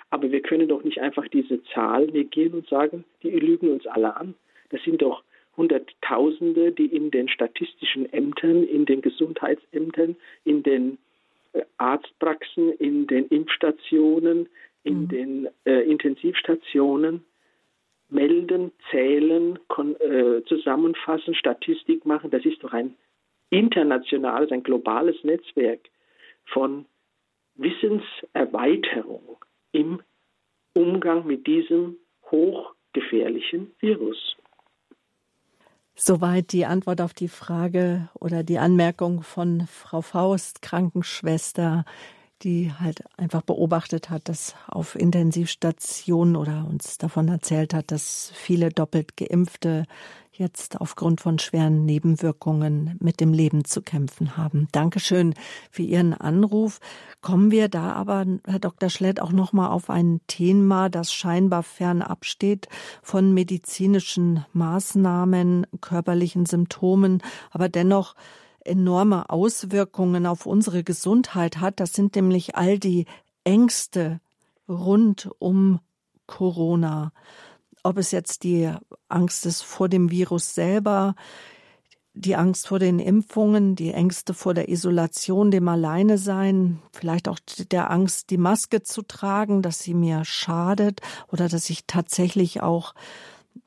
[0.09, 4.15] Aber wir können doch nicht einfach diese Zahl negieren und sagen, die lügen uns alle
[4.15, 4.35] an.
[4.69, 5.23] Das sind doch
[5.55, 10.15] Hunderttausende, die in den statistischen Ämtern, in den Gesundheitsämtern,
[10.45, 10.97] in den
[11.53, 14.49] äh, Arztpraxen, in den Impfstationen,
[14.83, 15.07] in mhm.
[15.09, 17.23] den äh, Intensivstationen
[18.09, 19.59] melden, zählen,
[19.99, 22.31] äh, zusammenfassen, Statistik machen.
[22.31, 22.95] Das ist doch ein
[23.49, 25.89] internationales, ein globales Netzwerk
[26.45, 26.85] von
[27.55, 29.37] Wissenserweiterung
[29.71, 30.01] im
[30.73, 31.97] Umgang mit diesem
[32.31, 34.35] hochgefährlichen Virus.
[35.95, 41.85] Soweit die Antwort auf die Frage oder die Anmerkung von Frau Faust, Krankenschwester
[42.43, 48.69] die halt einfach beobachtet hat, dass auf Intensivstationen oder uns davon erzählt hat, dass viele
[48.69, 49.85] doppelt geimpfte
[50.35, 54.67] jetzt aufgrund von schweren Nebenwirkungen mit dem Leben zu kämpfen haben.
[54.71, 55.35] Dankeschön
[55.69, 56.79] für Ihren Anruf.
[57.21, 58.89] Kommen wir da aber, Herr Dr.
[58.89, 62.67] Schlett, auch noch mal auf ein Thema, das scheinbar fernab steht
[63.01, 67.21] von medizinischen Maßnahmen, körperlichen Symptomen,
[67.51, 68.15] aber dennoch
[68.65, 71.79] enorme Auswirkungen auf unsere Gesundheit hat.
[71.79, 73.05] Das sind nämlich all die
[73.43, 74.19] Ängste
[74.67, 75.79] rund um
[76.27, 77.11] Corona.
[77.83, 78.73] Ob es jetzt die
[79.09, 81.15] Angst ist vor dem Virus selber,
[82.13, 87.39] die Angst vor den Impfungen, die Ängste vor der Isolation, dem Alleinesein, vielleicht auch
[87.71, 92.93] der Angst, die Maske zu tragen, dass sie mir schadet oder dass ich tatsächlich auch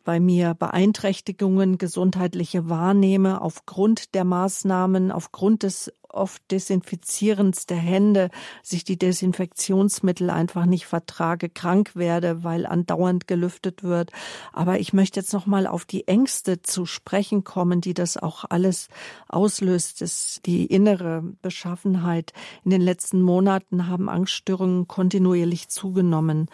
[0.05, 8.31] bei mir Beeinträchtigungen gesundheitliche wahrnehme aufgrund der Maßnahmen, aufgrund des oft Desinfizierens der Hände,
[8.63, 14.11] sich die Desinfektionsmittel einfach nicht vertrage, krank werde, weil andauernd gelüftet wird.
[14.53, 18.45] Aber ich möchte jetzt noch mal auf die Ängste zu sprechen kommen, die das auch
[18.49, 18.89] alles
[19.29, 20.01] auslöst.
[20.01, 22.33] Das, die innere Beschaffenheit.
[22.65, 26.49] In den letzten Monaten haben Angststörungen kontinuierlich zugenommen.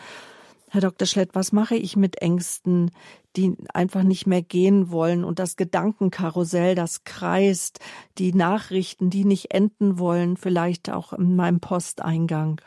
[0.73, 1.07] Herr Dr.
[1.07, 2.93] Schlett, was mache ich mit Ängsten,
[3.37, 7.79] die einfach nicht mehr gehen wollen und das Gedankenkarussell, das kreist,
[8.19, 12.61] die Nachrichten, die nicht enden wollen, vielleicht auch in meinem Posteingang?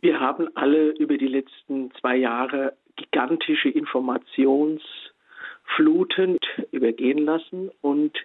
[0.00, 6.38] Wir haben alle über die letzten zwei Jahre gigantische Informationsfluten
[6.70, 8.16] übergehen lassen und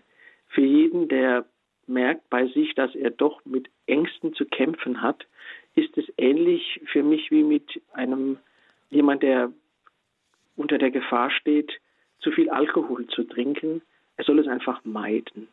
[0.49, 1.45] für jeden, der
[1.87, 5.25] merkt bei sich, dass er doch mit Ängsten zu kämpfen hat,
[5.75, 8.37] ist es ähnlich für mich wie mit einem
[8.89, 9.51] jemand, der
[10.55, 11.71] unter der Gefahr steht,
[12.19, 13.81] zu viel Alkohol zu trinken.
[14.17, 15.47] Er soll es einfach meiden.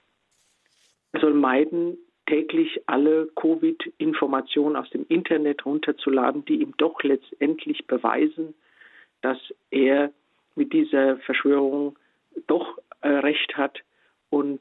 [1.12, 8.54] Er soll meiden, täglich alle Covid-Informationen aus dem Internet runterzuladen, die ihm doch letztendlich beweisen,
[9.20, 9.38] dass
[9.70, 10.12] er
[10.54, 11.98] mit dieser Verschwörung
[12.46, 13.80] doch äh, recht hat
[14.30, 14.60] und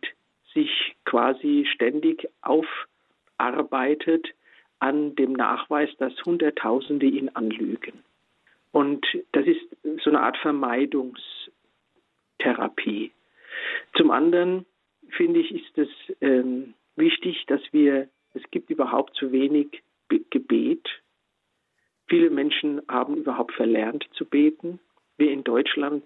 [0.53, 4.27] sich quasi ständig aufarbeitet
[4.79, 8.03] an dem Nachweis, dass Hunderttausende ihn anlügen.
[8.71, 9.65] Und das ist
[10.03, 13.11] so eine Art Vermeidungstherapie.
[13.95, 14.65] Zum anderen
[15.09, 15.89] finde ich, ist es
[16.21, 19.81] ähm, wichtig, dass wir, es gibt überhaupt zu wenig
[20.29, 20.87] Gebet.
[22.07, 24.79] Viele Menschen haben überhaupt verlernt zu beten.
[25.17, 26.03] Wir in Deutschland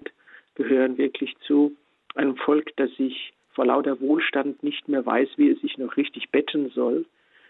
[0.55, 1.75] gehören wirklich zu
[2.15, 6.31] einem Volk, das sich vor lauter Wohlstand nicht mehr weiß, wie es sich noch richtig
[6.31, 7.05] betten soll.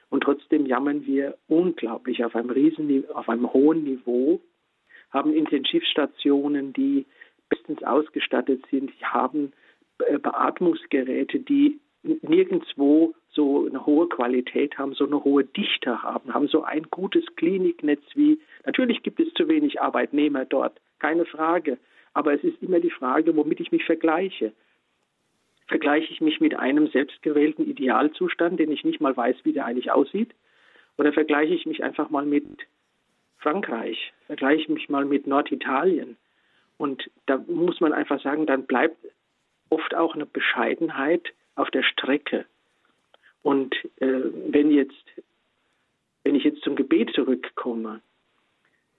[0.09, 4.41] Und trotzdem jammern wir unglaublich auf einem riesen, auf einem hohen Niveau,
[5.14, 7.05] haben Intensivstationen, die
[7.49, 9.53] bestens ausgestattet sind, haben
[9.99, 16.47] äh, Beatmungsgeräte, die nirgendwo so eine hohe Qualität haben, so eine hohe Dichte haben, haben
[16.47, 21.78] so ein gutes Kliniknetz wie, natürlich gibt es zu wenig Arbeitnehmer dort, keine Frage,
[22.14, 24.51] aber es ist immer die Frage, womit ich mich vergleiche.
[25.68, 29.91] Vergleiche ich mich mit einem selbstgewählten Idealzustand, den ich nicht mal weiß, wie der eigentlich
[29.91, 30.36] aussieht?
[30.97, 32.45] Oder vergleiche ich mich einfach mal mit
[33.44, 34.14] Frankreich?
[34.28, 36.18] Vergleiche ich mich mal mit Norditalien?
[36.78, 38.98] Und da muss man einfach sagen, dann bleibt
[39.70, 42.46] oft auch eine Bescheidenheit auf der Strecke.
[43.44, 45.06] Und äh, wenn jetzt,
[46.24, 48.02] wenn ich jetzt zum Gebet zurückkomme,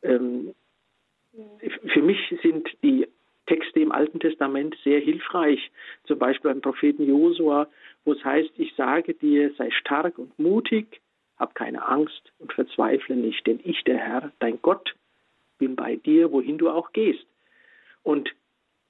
[0.02, 0.54] ähm,
[1.92, 3.08] für mich sind die
[3.46, 5.70] Texte im Alten Testament sehr hilfreich.
[6.04, 7.68] Zum Beispiel beim Propheten Josua,
[8.04, 11.00] wo es heißt, ich sage dir, sei stark und mutig,
[11.44, 14.94] hab keine Angst und verzweifle nicht, denn ich, der Herr, dein Gott,
[15.58, 17.26] bin bei dir, wohin du auch gehst.
[18.02, 18.34] Und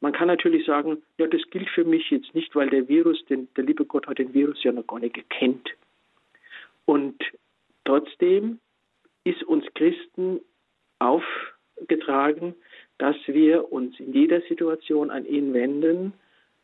[0.00, 3.48] man kann natürlich sagen, ja, das gilt für mich jetzt nicht, weil der Virus, den,
[3.57, 5.68] der liebe Gott hat den Virus ja noch gar nicht gekannt.
[6.84, 7.20] Und
[7.84, 8.61] trotzdem
[9.24, 10.40] ist uns Christen
[11.00, 12.55] aufgetragen,
[12.98, 16.12] dass wir uns in jeder Situation an ihn wenden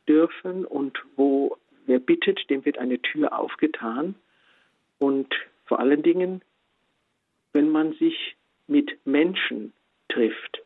[0.07, 4.15] dürfen und wo wer bittet, dem wird eine Tür aufgetan.
[5.01, 5.35] Und
[5.71, 6.43] vor allen Dingen,
[7.53, 8.35] wenn man sich
[8.67, 9.73] mit Menschen
[10.09, 10.63] trifft.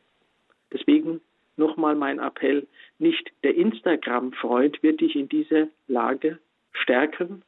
[0.73, 1.21] Deswegen
[1.59, 2.67] nochmal mein Appell,
[2.99, 6.39] nicht der Instagram-Freund wird dich in dieser Lage
[6.73, 7.43] stärken,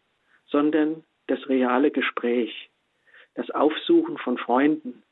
[0.47, 2.69] sondern das reale Gespräch,
[3.35, 5.03] das Aufsuchen von Freunden,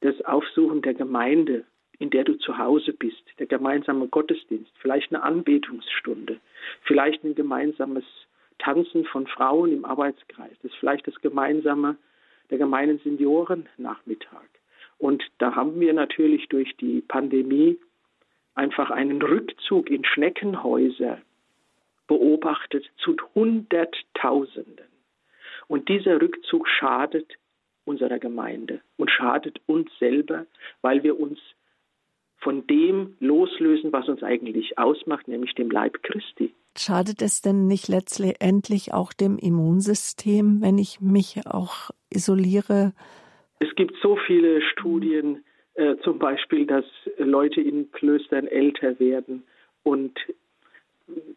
[0.00, 1.64] das Aufsuchen der Gemeinde,
[2.00, 6.40] in der du zu Hause bist, der gemeinsame Gottesdienst, vielleicht eine Anbetungsstunde,
[6.82, 8.04] vielleicht ein gemeinsames
[8.58, 11.96] Tanzen von Frauen im Arbeitskreis, das ist vielleicht das gemeinsame,
[12.50, 14.48] der gemeinen Seniorennachmittag.
[14.98, 17.78] Und da haben wir natürlich durch die Pandemie
[18.54, 21.20] einfach einen Rückzug in Schneckenhäuser
[22.06, 24.86] beobachtet zu Hunderttausenden.
[25.68, 27.36] Und dieser Rückzug schadet
[27.84, 30.46] unserer Gemeinde und schadet uns selber,
[30.82, 31.38] weil wir uns
[32.38, 36.54] von dem loslösen, was uns eigentlich ausmacht, nämlich dem Leib Christi.
[36.78, 42.92] Schadet es denn nicht letztendlich auch dem Immunsystem, wenn ich mich auch isoliere?
[43.58, 46.84] Es gibt so viele Studien, äh, zum Beispiel, dass
[47.18, 49.44] Leute in Klöstern älter werden
[49.82, 50.18] und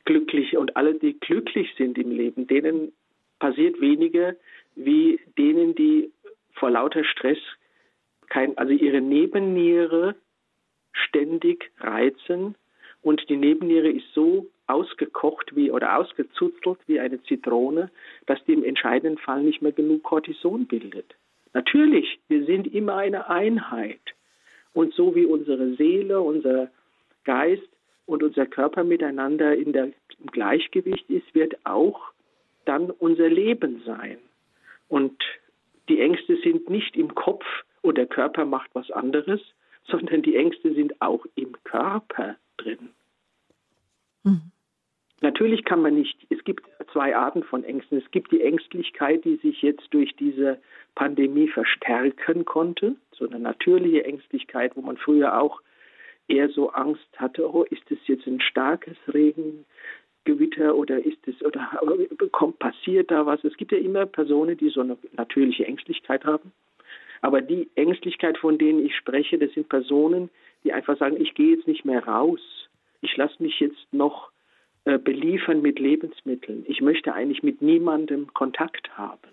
[0.06, 2.92] glücklich und alle, die glücklich sind im Leben, denen
[3.40, 4.36] passiert weniger
[4.76, 6.12] wie denen, die
[6.54, 7.38] vor lauter Stress
[8.28, 10.16] kein, also ihre Nebenniere
[10.94, 12.56] ständig reizen
[13.02, 17.90] und die Nebenniere ist so ausgekocht wie oder ausgezuzelt wie eine Zitrone,
[18.26, 21.16] dass die im entscheidenden Fall nicht mehr genug Cortison bildet.
[21.54, 24.02] Natürlich, wir sind immer eine Einheit.
[24.74, 26.70] Und so wie unsere Seele, unser
[27.24, 27.68] Geist
[28.06, 32.12] und unser Körper miteinander in der, im Gleichgewicht ist, wird auch
[32.66, 34.18] dann unser Leben sein.
[34.88, 35.18] Und
[35.88, 37.46] die Ängste sind nicht im Kopf
[37.82, 39.42] und der Körper macht was anderes,
[39.88, 42.90] sondern die Ängste sind auch im Körper drin.
[44.24, 44.52] Mhm.
[45.22, 47.98] Natürlich kann man nicht, es gibt zwei Arten von Ängsten.
[47.98, 50.60] Es gibt die Ängstlichkeit, die sich jetzt durch diese
[50.96, 55.62] Pandemie verstärken konnte, so eine natürliche Ängstlichkeit, wo man früher auch
[56.30, 61.70] eher so Angst hatte, oh, ist es jetzt ein starkes Regengewitter oder ist es oder
[62.32, 63.44] kommt passiert da was?
[63.44, 66.52] Es gibt ja immer Personen, die so eine natürliche Ängstlichkeit haben.
[67.22, 70.30] Aber die Ängstlichkeit, von denen ich spreche, das sind Personen,
[70.64, 72.42] die einfach sagen, ich gehe jetzt nicht mehr raus.
[73.02, 74.32] Ich lasse mich jetzt noch
[74.86, 76.66] äh, beliefern mit Lebensmitteln.
[76.68, 79.30] Ich möchte eigentlich mit niemandem Kontakt haben.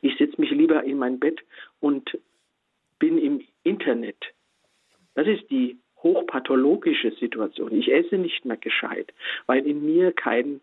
[0.00, 1.40] Ich setze mich lieber in mein Bett
[1.80, 2.18] und
[2.98, 4.16] bin im Internet.
[5.14, 7.72] Das ist die hochpathologische Situation.
[7.72, 9.12] Ich esse nicht mehr gescheit,
[9.46, 10.60] weil in mir kein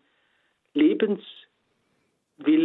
[0.74, 1.24] Lebenswille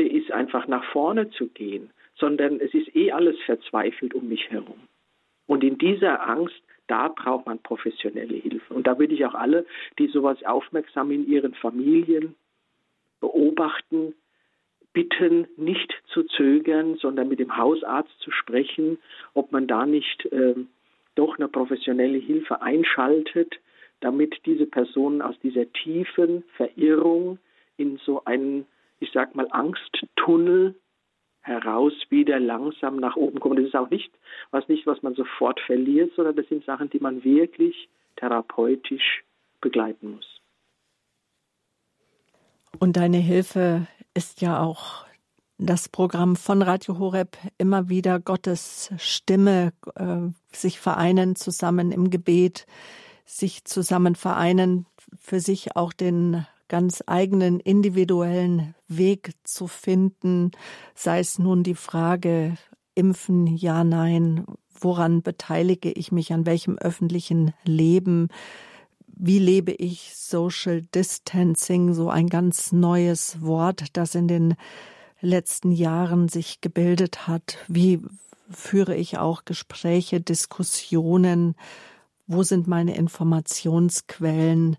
[0.07, 4.79] ist, einfach nach vorne zu gehen, sondern es ist eh alles verzweifelt um mich herum.
[5.47, 8.73] Und in dieser Angst da braucht man professionelle Hilfe.
[8.73, 9.65] Und da würde ich auch alle,
[9.99, 12.35] die sowas aufmerksam in ihren Familien
[13.19, 14.13] beobachten,
[14.93, 18.97] bitten, nicht zu zögern, sondern mit dem Hausarzt zu sprechen,
[19.33, 20.55] ob man da nicht äh,
[21.15, 23.55] doch eine professionelle Hilfe einschaltet,
[23.99, 27.39] damit diese Personen aus dieser tiefen Verirrung
[27.77, 28.65] in so einen,
[28.99, 30.75] ich sag mal, Angsttunnel
[31.45, 33.57] heraus wieder langsam nach oben kommen.
[33.57, 34.11] Das ist auch nicht
[34.51, 39.23] was nicht, was man sofort verliert, sondern das sind Sachen, die man wirklich therapeutisch
[39.61, 40.41] begleiten muss.
[42.79, 45.05] Und deine Hilfe ist ja auch
[45.57, 52.65] das Programm von Radio Horeb immer wieder Gottes Stimme, äh, sich vereinen zusammen im Gebet,
[53.25, 54.85] sich zusammen vereinen,
[55.17, 60.51] für sich auch den ganz eigenen individuellen Weg zu finden,
[60.93, 62.57] sei es nun die Frage
[62.95, 64.45] impfen, ja, nein,
[64.79, 68.29] woran beteilige ich mich, an welchem öffentlichen Leben,
[69.07, 74.55] wie lebe ich Social Distancing, so ein ganz neues Wort, das in den
[75.21, 77.57] letzten Jahren sich gebildet hat.
[77.67, 78.01] Wie
[78.49, 81.55] führe ich auch Gespräche, Diskussionen?
[82.27, 84.77] Wo sind meine Informationsquellen?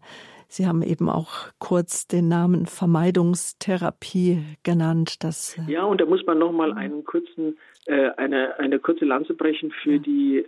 [0.56, 5.22] Sie haben eben auch kurz den Namen Vermeidungstherapie genannt.
[5.22, 9.04] Das äh, ja, und da muss man noch mal einen kurzen, äh, eine, eine kurze
[9.04, 9.98] Lanze brechen für ja.
[9.98, 10.46] die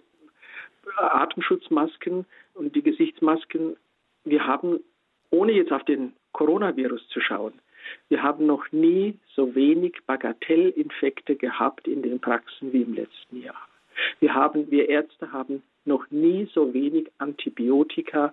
[0.96, 3.76] Atemschutzmasken und die Gesichtsmasken.
[4.24, 4.80] Wir haben,
[5.28, 7.52] ohne jetzt auf den Coronavirus zu schauen,
[8.08, 13.60] wir haben noch nie so wenig Bagatellinfekte gehabt in den Praxen wie im letzten Jahr.
[14.20, 18.32] Wir haben, wir Ärzte haben noch nie so wenig Antibiotika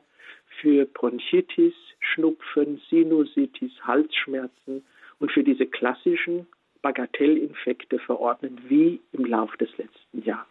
[0.62, 4.86] für Bronchitis, Schnupfen, Sinusitis, Halsschmerzen
[5.20, 6.48] und für diese klassischen
[6.82, 10.46] Bagatellinfekte verordnet wie im Lauf des letzten Jahres.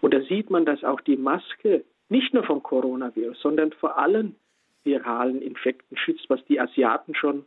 [0.00, 4.36] Und da sieht man, dass auch die Maske nicht nur vom Coronavirus, sondern vor allen
[4.84, 7.44] viralen Infekten schützt, was die Asiaten schon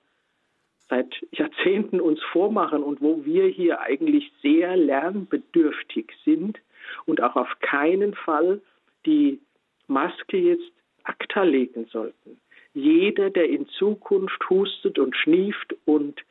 [0.89, 6.59] seit Jahrzehnten uns vormachen und wo wir hier eigentlich sehr lernbedürftig sind
[7.05, 8.61] und auch auf keinen Fall
[9.05, 9.39] die
[9.87, 10.71] Maske jetzt
[11.09, 12.39] acta legen sollten.
[12.73, 16.21] Jeder, der in Zukunft hustet und schnieft und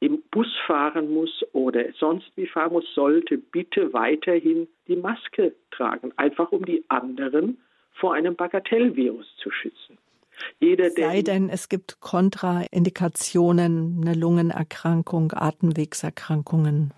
[0.00, 6.12] im Bus fahren muss oder sonst wie fahren muss, sollte bitte weiterhin die Maske tragen,
[6.16, 7.58] einfach um die anderen
[7.92, 9.98] vor einem Bagatellvirus zu schützen.
[10.58, 16.94] Jeder, Sei denn, es gibt Kontraindikationen, eine Lungenerkrankung, Atemwegserkrankungen.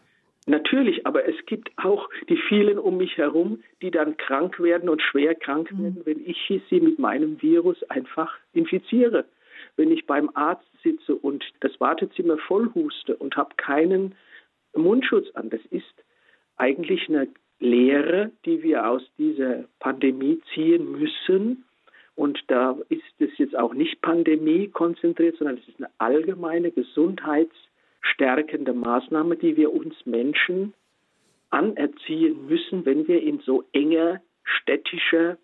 [0.47, 5.01] Natürlich, aber es gibt auch die vielen um mich herum, die dann krank werden und
[5.01, 5.83] schwer krank mhm.
[5.83, 9.25] werden, wenn ich sie mit meinem Virus einfach infiziere.
[9.77, 14.17] Wenn ich beim Arzt sitze und das Wartezimmer voll huste und habe keinen
[14.75, 15.95] Mundschutz an, das ist
[16.57, 17.29] eigentlich eine
[17.61, 21.65] Lehre, die wir aus dieser Pandemie ziehen müssen.
[22.17, 27.72] Und da ist es jetzt auch nicht Pandemie konzentriert, sondern es ist eine allgemeine Gesundheits-
[28.03, 30.75] stärkende Maßnahme, die wir uns Menschen
[31.51, 35.39] anerziehen müssen, wenn wir in so enger städtischer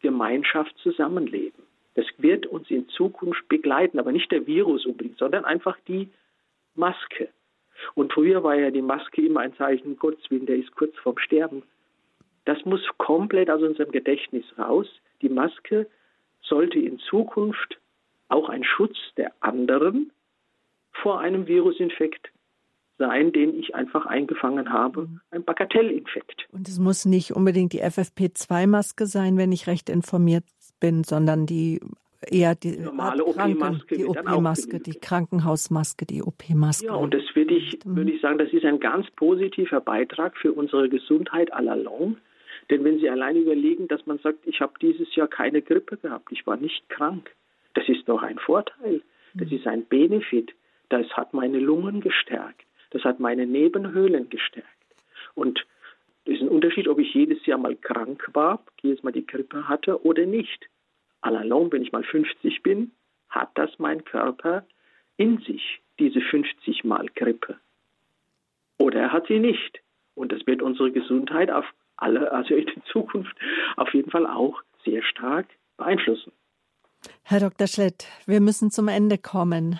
[0.00, 1.62] Gemeinschaft zusammenleben.
[1.94, 6.08] Das wird uns in Zukunft begleiten, aber nicht der Virus unbedingt, sondern einfach die
[6.74, 7.28] Maske.
[7.94, 11.18] Und früher war ja die Maske immer ein Zeichen Gottes Willen, der ist kurz vorm
[11.18, 11.62] Sterben.
[12.44, 14.86] Das muss komplett aus unserem Gedächtnis raus.
[15.22, 15.86] Die Maske
[16.42, 17.78] sollte in Zukunft
[18.28, 20.10] auch ein Schutz der anderen
[20.92, 22.30] vor einem Virusinfekt
[22.98, 26.46] sein, den ich einfach eingefangen habe, ein Bagatellinfekt.
[26.52, 30.44] Und es muss nicht unbedingt die FFP2-Maske sein, wenn ich recht informiert
[30.80, 31.80] bin, sondern die
[32.28, 36.86] eher die normale OP-Maske, die OP-Maske, die Krankenhausmaske, die OP-Maske.
[36.86, 40.52] Ja, und das würde ich, würde ich sagen, das ist ein ganz positiver Beitrag für
[40.52, 42.16] unsere Gesundheit à la longue.
[42.68, 46.30] Denn wenn Sie allein überlegen, dass man sagt, ich habe dieses Jahr keine Grippe gehabt,
[46.30, 47.30] ich war nicht krank,
[47.74, 49.00] das ist doch ein Vorteil.
[49.34, 49.56] Das mhm.
[49.56, 50.52] ist ein Benefit.
[50.90, 52.66] Das hat meine Lungen gestärkt.
[52.90, 54.68] Das hat meine Nebenhöhlen gestärkt.
[55.34, 55.64] Und
[56.24, 59.68] es ist ein Unterschied, ob ich jedes Jahr mal krank war, jedes Mal die Grippe
[59.68, 60.68] hatte oder nicht.
[61.22, 62.92] Allalong, wenn ich mal 50 bin,
[63.28, 64.66] hat das mein Körper
[65.16, 67.58] in sich, diese 50 Mal Grippe.
[68.78, 69.80] Oder er hat sie nicht.
[70.14, 71.66] Und das wird unsere Gesundheit auf
[71.96, 73.36] alle, also in der Zukunft
[73.76, 76.32] auf jeden Fall auch sehr stark beeinflussen.
[77.22, 77.66] Herr Dr.
[77.66, 79.78] Schlett, wir müssen zum Ende kommen.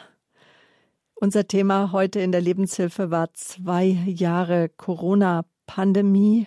[1.23, 6.47] Unser Thema heute in der Lebenshilfe war zwei Jahre Corona-Pandemie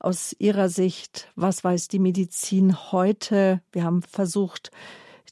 [0.00, 3.62] aus Ihrer Sicht, was weiß die Medizin heute?
[3.70, 4.72] Wir haben versucht,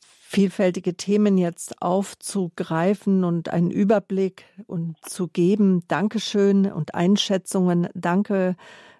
[0.00, 5.82] vielfältige Themen jetzt aufzugreifen und einen Überblick und zu geben.
[5.88, 7.88] Dankeschön und Einschätzungen.
[7.94, 8.54] Danke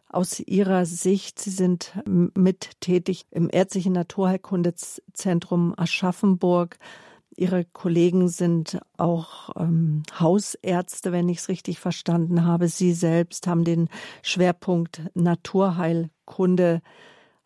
[0.09, 1.39] aus Ihrer Sicht.
[1.39, 6.81] Sie sind mit tätig im Ärztlichen Naturheilkundezentrum Aschaffenburg.
[7.39, 12.66] Ihre Kollegen sind auch ähm, Hausärzte, wenn ich es richtig verstanden habe.
[12.66, 13.89] Sie selbst haben den
[14.24, 16.82] Schwerpunkt Naturheilkunde.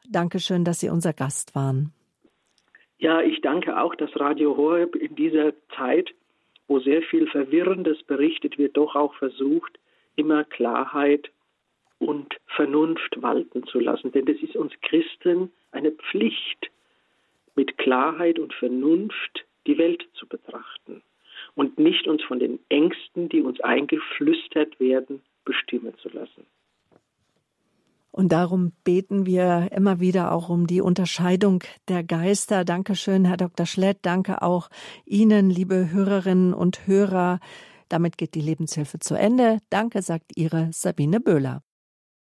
[0.09, 1.93] Dankeschön, dass Sie unser Gast waren.
[2.97, 6.15] Ja, ich danke auch, dass Radio Horeb in dieser Zeit,
[6.69, 9.79] wo sehr viel Verwirrendes berichtet wird, doch auch versucht,
[10.17, 11.31] immer Klarheit
[11.99, 14.11] und Vernunft walten zu lassen.
[14.13, 16.71] Denn das ist uns Christen eine Pflicht,
[17.55, 21.03] mit Klarheit und Vernunft die Welt zu betrachten
[21.55, 26.47] und nicht uns von den Ängsten, die uns eingeflüstert werden, bestimmen zu lassen.
[28.11, 32.65] Und darum beten wir immer wieder auch um die Unterscheidung der Geister.
[32.65, 33.65] Dankeschön, Herr Dr.
[33.65, 34.01] Schlett.
[34.03, 34.69] Danke auch
[35.07, 37.41] Ihnen, liebe Hörerinnen und Hörer.
[37.89, 39.59] Damit geht die Lebenshilfe zu Ende.
[39.71, 41.63] Danke, sagt Ihre Sabine Böhler.